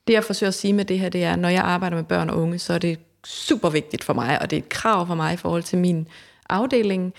[0.07, 2.30] Det jeg forsøger at sige med det her, det er, når jeg arbejder med børn
[2.30, 5.14] og unge, så er det super vigtigt for mig, og det er et krav for
[5.14, 6.09] mig i forhold til min
[6.49, 7.14] afdeling,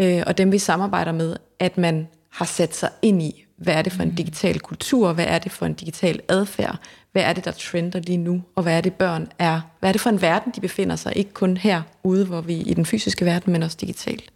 [0.00, 3.82] øh, og dem vi samarbejder med, at man har sat sig ind i, hvad er
[3.82, 6.76] det for en digital kultur, hvad er det for en digital adfærd,
[7.12, 9.92] hvad er det, der trender lige nu, og hvad er det børn er, hvad er
[9.92, 13.24] det for en verden, de befinder sig, ikke kun herude, hvor vi i den fysiske
[13.24, 14.32] verden, men også digitalt.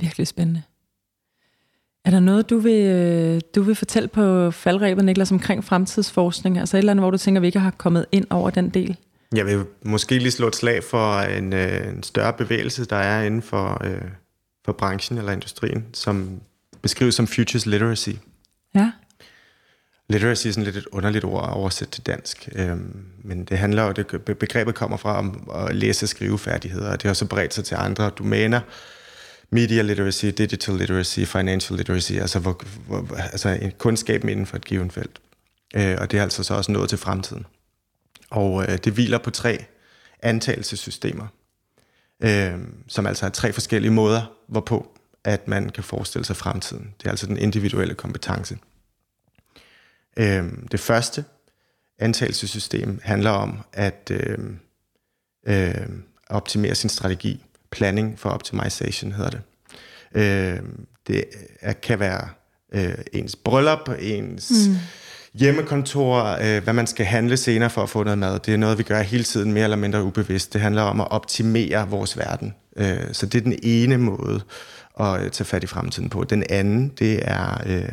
[0.00, 0.62] Virkelig spændende.
[2.04, 6.58] Er der noget, du vil, øh, du vil fortælle på faldrebet, Niklas, omkring fremtidsforskning?
[6.58, 8.96] Altså et eller andet, hvor du tænker, vi ikke har kommet ind over den del?
[9.34, 13.22] Jeg vil måske lige slå et slag for en, øh, en større bevægelse, der er
[13.22, 14.02] inden for, øh,
[14.64, 16.40] for branchen eller industrien, som
[16.82, 18.10] beskrives som Futures Literacy.
[18.74, 18.90] Ja.
[20.08, 23.84] Literacy er sådan lidt et underligt ord at oversætte til dansk, øhm, men det handler
[23.84, 24.06] jo, det,
[24.38, 27.74] begrebet kommer fra om at læse- og skrivefærdigheder, og det har så bredt sig til
[27.74, 28.60] andre domæner.
[29.54, 34.64] Media literacy, digital literacy, financial literacy, altså, hvor, hvor, altså en kundskab inden for et
[34.64, 35.20] givet felt.
[35.76, 37.46] Øh, og det er altså så også nået til fremtiden.
[38.30, 39.64] Og øh, det hviler på tre
[40.22, 41.26] antagelsessystemer,
[42.20, 44.94] øh, som altså er tre forskellige måder, hvorpå
[45.24, 46.94] at man kan forestille sig fremtiden.
[46.98, 48.58] Det er altså den individuelle kompetence.
[50.16, 51.24] Øh, det første
[51.98, 54.38] antagelsessystem handler om, at øh,
[55.46, 55.88] øh,
[56.26, 57.43] optimere sin strategi.
[57.74, 59.40] Planning for optimization hedder det.
[60.14, 60.58] Øh,
[61.06, 61.24] det
[61.60, 62.28] er, kan være
[62.74, 64.76] øh, ens bryllup, ens mm.
[65.34, 68.38] hjemmekontor, øh, hvad man skal handle senere for at få noget mad.
[68.38, 70.52] Det er noget, vi gør hele tiden mere eller mindre ubevidst.
[70.52, 72.54] Det handler om at optimere vores verden.
[72.76, 74.40] Øh, så det er den ene måde
[75.00, 76.24] at øh, tage fat i fremtiden på.
[76.24, 77.92] Den anden, det er, øh,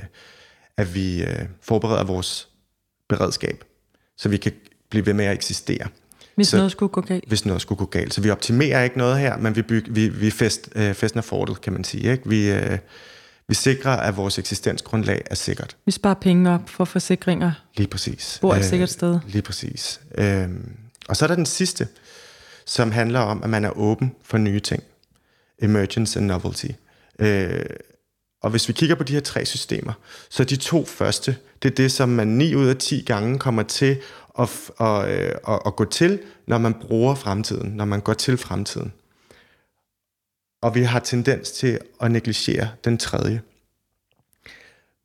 [0.77, 2.47] at vi øh, forbereder vores
[3.09, 3.63] beredskab,
[4.17, 4.51] så vi kan
[4.89, 5.87] blive ved med at eksistere.
[6.35, 7.23] Hvis så, noget skulle gå galt.
[7.27, 8.13] Hvis noget skulle gå galt.
[8.13, 11.61] Så vi optimerer ikke noget her, men vi, byg, vi, vi fest, øh, festner fortet,
[11.61, 12.11] kan man sige.
[12.11, 12.29] Ikke?
[12.29, 12.77] Vi, øh,
[13.47, 15.77] vi sikrer, at vores eksistensgrundlag er sikkert.
[15.85, 17.51] Vi sparer penge op for forsikringer.
[17.77, 18.37] Lige præcis.
[18.41, 19.13] Bor et sikkert sted.
[19.13, 20.01] Øh, lige præcis.
[20.17, 20.49] Øh,
[21.09, 21.87] og så er der den sidste,
[22.65, 24.83] som handler om, at man er åben for nye ting.
[25.61, 26.67] Emergence and novelty.
[27.19, 27.65] Øh,
[28.43, 29.93] og hvis vi kigger på de her tre systemer,
[30.29, 33.63] så de to første, det er det, som man 9 ud af 10 gange kommer
[33.63, 33.97] til
[34.39, 35.05] at, at,
[35.47, 38.93] at, at, gå til, når man bruger fremtiden, når man går til fremtiden.
[40.61, 43.41] Og vi har tendens til at negligere den tredje.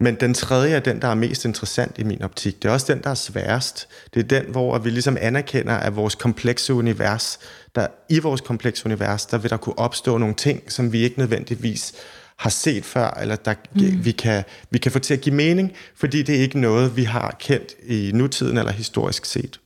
[0.00, 2.62] Men den tredje er den, der er mest interessant i min optik.
[2.62, 3.88] Det er også den, der er sværest.
[4.14, 7.38] Det er den, hvor vi ligesom anerkender, at vores komplekse univers,
[7.74, 11.18] der i vores komplekse univers, der vil der kunne opstå nogle ting, som vi ikke
[11.18, 11.94] nødvendigvis
[12.38, 14.04] har set før, eller der, mm.
[14.04, 17.04] vi, kan, vi kan få til at give mening, fordi det er ikke noget, vi
[17.04, 19.60] har kendt i nutiden eller historisk set.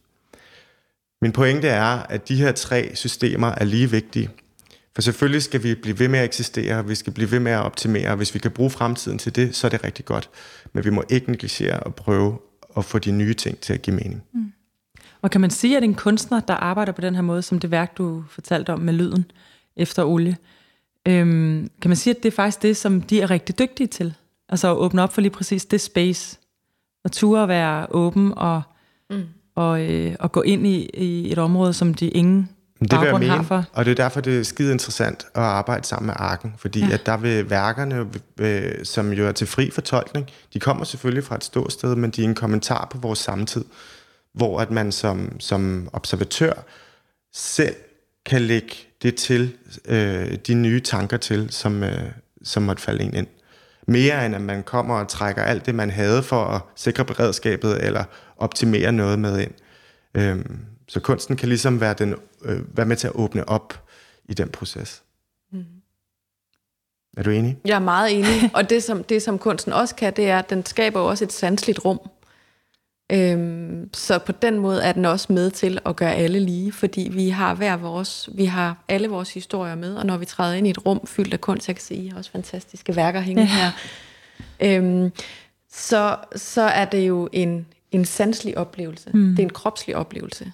[1.22, 4.30] Min pointe er, at de her tre systemer er lige vigtige.
[4.94, 7.62] For selvfølgelig skal vi blive ved med at eksistere, vi skal blive ved med at
[7.62, 10.30] optimere, og hvis vi kan bruge fremtiden til det, så er det rigtig godt.
[10.72, 12.38] Men vi må ikke negligere at prøve
[12.76, 14.22] at få de nye ting til at give mening.
[14.32, 14.52] Mm.
[15.22, 17.70] Og kan man sige, at en kunstner, der arbejder på den her måde, som det
[17.70, 19.24] værk, du fortalte om med lyden
[19.76, 20.36] efter olie,
[21.08, 24.14] øhm, kan man sige, at det er faktisk det, som de er rigtig dygtige til?
[24.48, 26.38] Altså at åbne op for lige præcis det space,
[27.04, 28.62] og ture at være åben og,
[29.10, 29.22] mm.
[29.54, 32.48] og, øh, og gå ind i, i et område, som de ingen
[32.80, 33.64] det vil jeg mene, for.
[33.72, 36.92] og det er derfor, det er skide interessant at arbejde sammen med Arken, fordi ja.
[36.92, 38.06] at der vil værkerne,
[38.40, 42.20] øh, som jo er til fri fortolkning, de kommer selvfølgelig fra et ståsted, men de
[42.20, 43.64] er en kommentar på vores samtid,
[44.34, 46.52] hvor at man som, som observatør
[47.32, 47.74] selv
[48.26, 52.10] kan lægge det til, øh, de nye tanker til, som, øh,
[52.42, 53.26] som måtte falde ind ind.
[53.86, 57.84] Mere end at man kommer og trækker alt det, man havde for at sikre beredskabet,
[57.84, 58.04] eller
[58.36, 59.52] optimere noget med ind.
[60.14, 60.44] Øh,
[60.88, 62.14] så kunsten kan ligesom være, den,
[62.44, 63.84] øh, være med til at åbne op
[64.24, 65.02] i den proces.
[65.52, 65.64] Mm.
[67.16, 67.58] Er du enig?
[67.64, 68.50] Jeg er meget enig.
[68.54, 71.32] Og det som, det, som kunsten også kan, det er, at den skaber også et
[71.32, 72.00] sandsligt rum.
[73.12, 77.10] Øhm, så på den måde er den også med til at gøre alle lige, fordi
[77.12, 80.66] vi har hver vores, vi har alle vores historier med, og når vi træder ind
[80.66, 83.52] i et rum fyldt af kunst, jeg kan se, I har også fantastiske værker hængende
[83.52, 83.72] ja.
[84.60, 85.12] her, øhm,
[85.72, 89.10] så, så er det jo en, en sanselig oplevelse.
[89.14, 89.30] Mm.
[89.30, 90.52] Det er en kropslig oplevelse.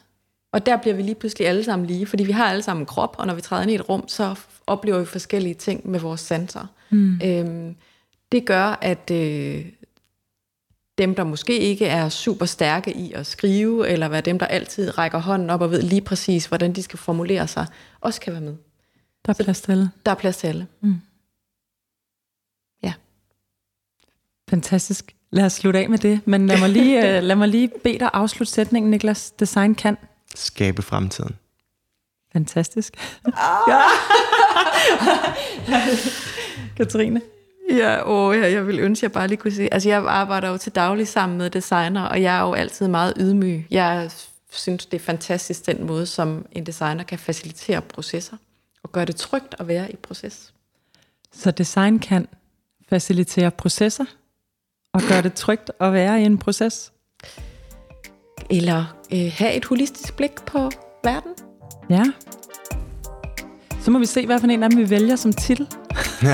[0.52, 2.86] Og der bliver vi lige pludselig alle sammen lige, fordi vi har alle sammen en
[2.86, 4.34] krop, og når vi træder ind i et rum, så
[4.66, 6.66] oplever vi forskellige ting med vores sanser.
[6.90, 7.20] Mm.
[7.24, 7.76] Øhm,
[8.32, 9.64] det gør, at øh,
[10.99, 14.99] dem, der måske ikke er super stærke i at skrive, eller være dem, der altid
[14.99, 17.66] rækker hånden op og ved lige præcis, hvordan de skal formulere sig,
[18.01, 18.57] også kan være med.
[19.26, 19.90] Der er plads til alle.
[20.07, 20.66] Der er plads til alle.
[20.80, 21.01] Mm.
[22.82, 22.92] Ja.
[24.51, 25.14] Fantastisk.
[25.30, 27.99] Lad os slutte af med det, men lad mig lige, uh, lad mig lige bede
[27.99, 29.30] dig afslutte sætningen, Niklas.
[29.30, 29.97] Design kan
[30.34, 31.36] skabe fremtiden.
[32.32, 32.97] Fantastisk.
[33.24, 33.82] Ah.
[36.76, 37.20] Katrine?
[37.71, 39.69] Ja, åh, jeg, jeg vil ønske, at jeg bare lige kunne se.
[39.73, 43.12] Altså, jeg arbejder jo til daglig sammen med designer, og jeg er jo altid meget
[43.17, 43.67] ydmyg.
[43.71, 44.11] Jeg
[44.51, 48.37] synes, det er fantastisk den måde, som en designer kan facilitere processer
[48.83, 50.53] og gøre det trygt at være i proces.
[51.33, 52.29] Så design kan
[52.89, 54.05] facilitere processer
[54.93, 56.93] og gøre det trygt at være i en proces?
[58.51, 60.71] eller øh, have et holistisk blik på
[61.05, 61.33] verden.
[61.91, 62.05] Ja.
[63.87, 65.66] Så må vi se, hvad for en af dem vi vælger som titel.
[66.22, 66.28] Nå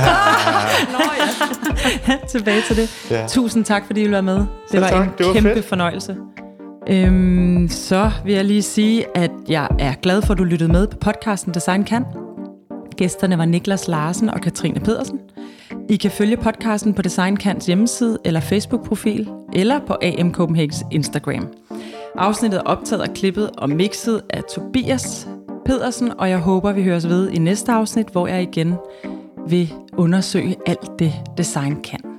[2.09, 2.16] ja.
[2.32, 3.11] Tilbage til det.
[3.11, 3.26] Ja.
[3.28, 4.34] Tusind tak, fordi I ville være med.
[4.34, 5.07] Det så var tak.
[5.07, 5.64] en det var kæmpe fedt.
[5.64, 6.16] fornøjelse.
[6.88, 10.86] Øhm, så vil jeg lige sige, at jeg er glad for, at du lyttede med
[10.86, 12.05] på podcasten Design Kan.
[12.96, 15.18] Gæsterne var Niklas Larsen og Katrine Pedersen.
[15.88, 21.48] I kan følge podcasten på Design Kans hjemmeside eller Facebook-profil, eller på AM Copenhagens Instagram.
[22.18, 25.28] Afsnittet er optaget og klippet og mixet af Tobias
[25.64, 28.74] Pedersen, og jeg håber, vi høres ved i næste afsnit, hvor jeg igen
[29.48, 32.11] vil undersøge alt det, design kan.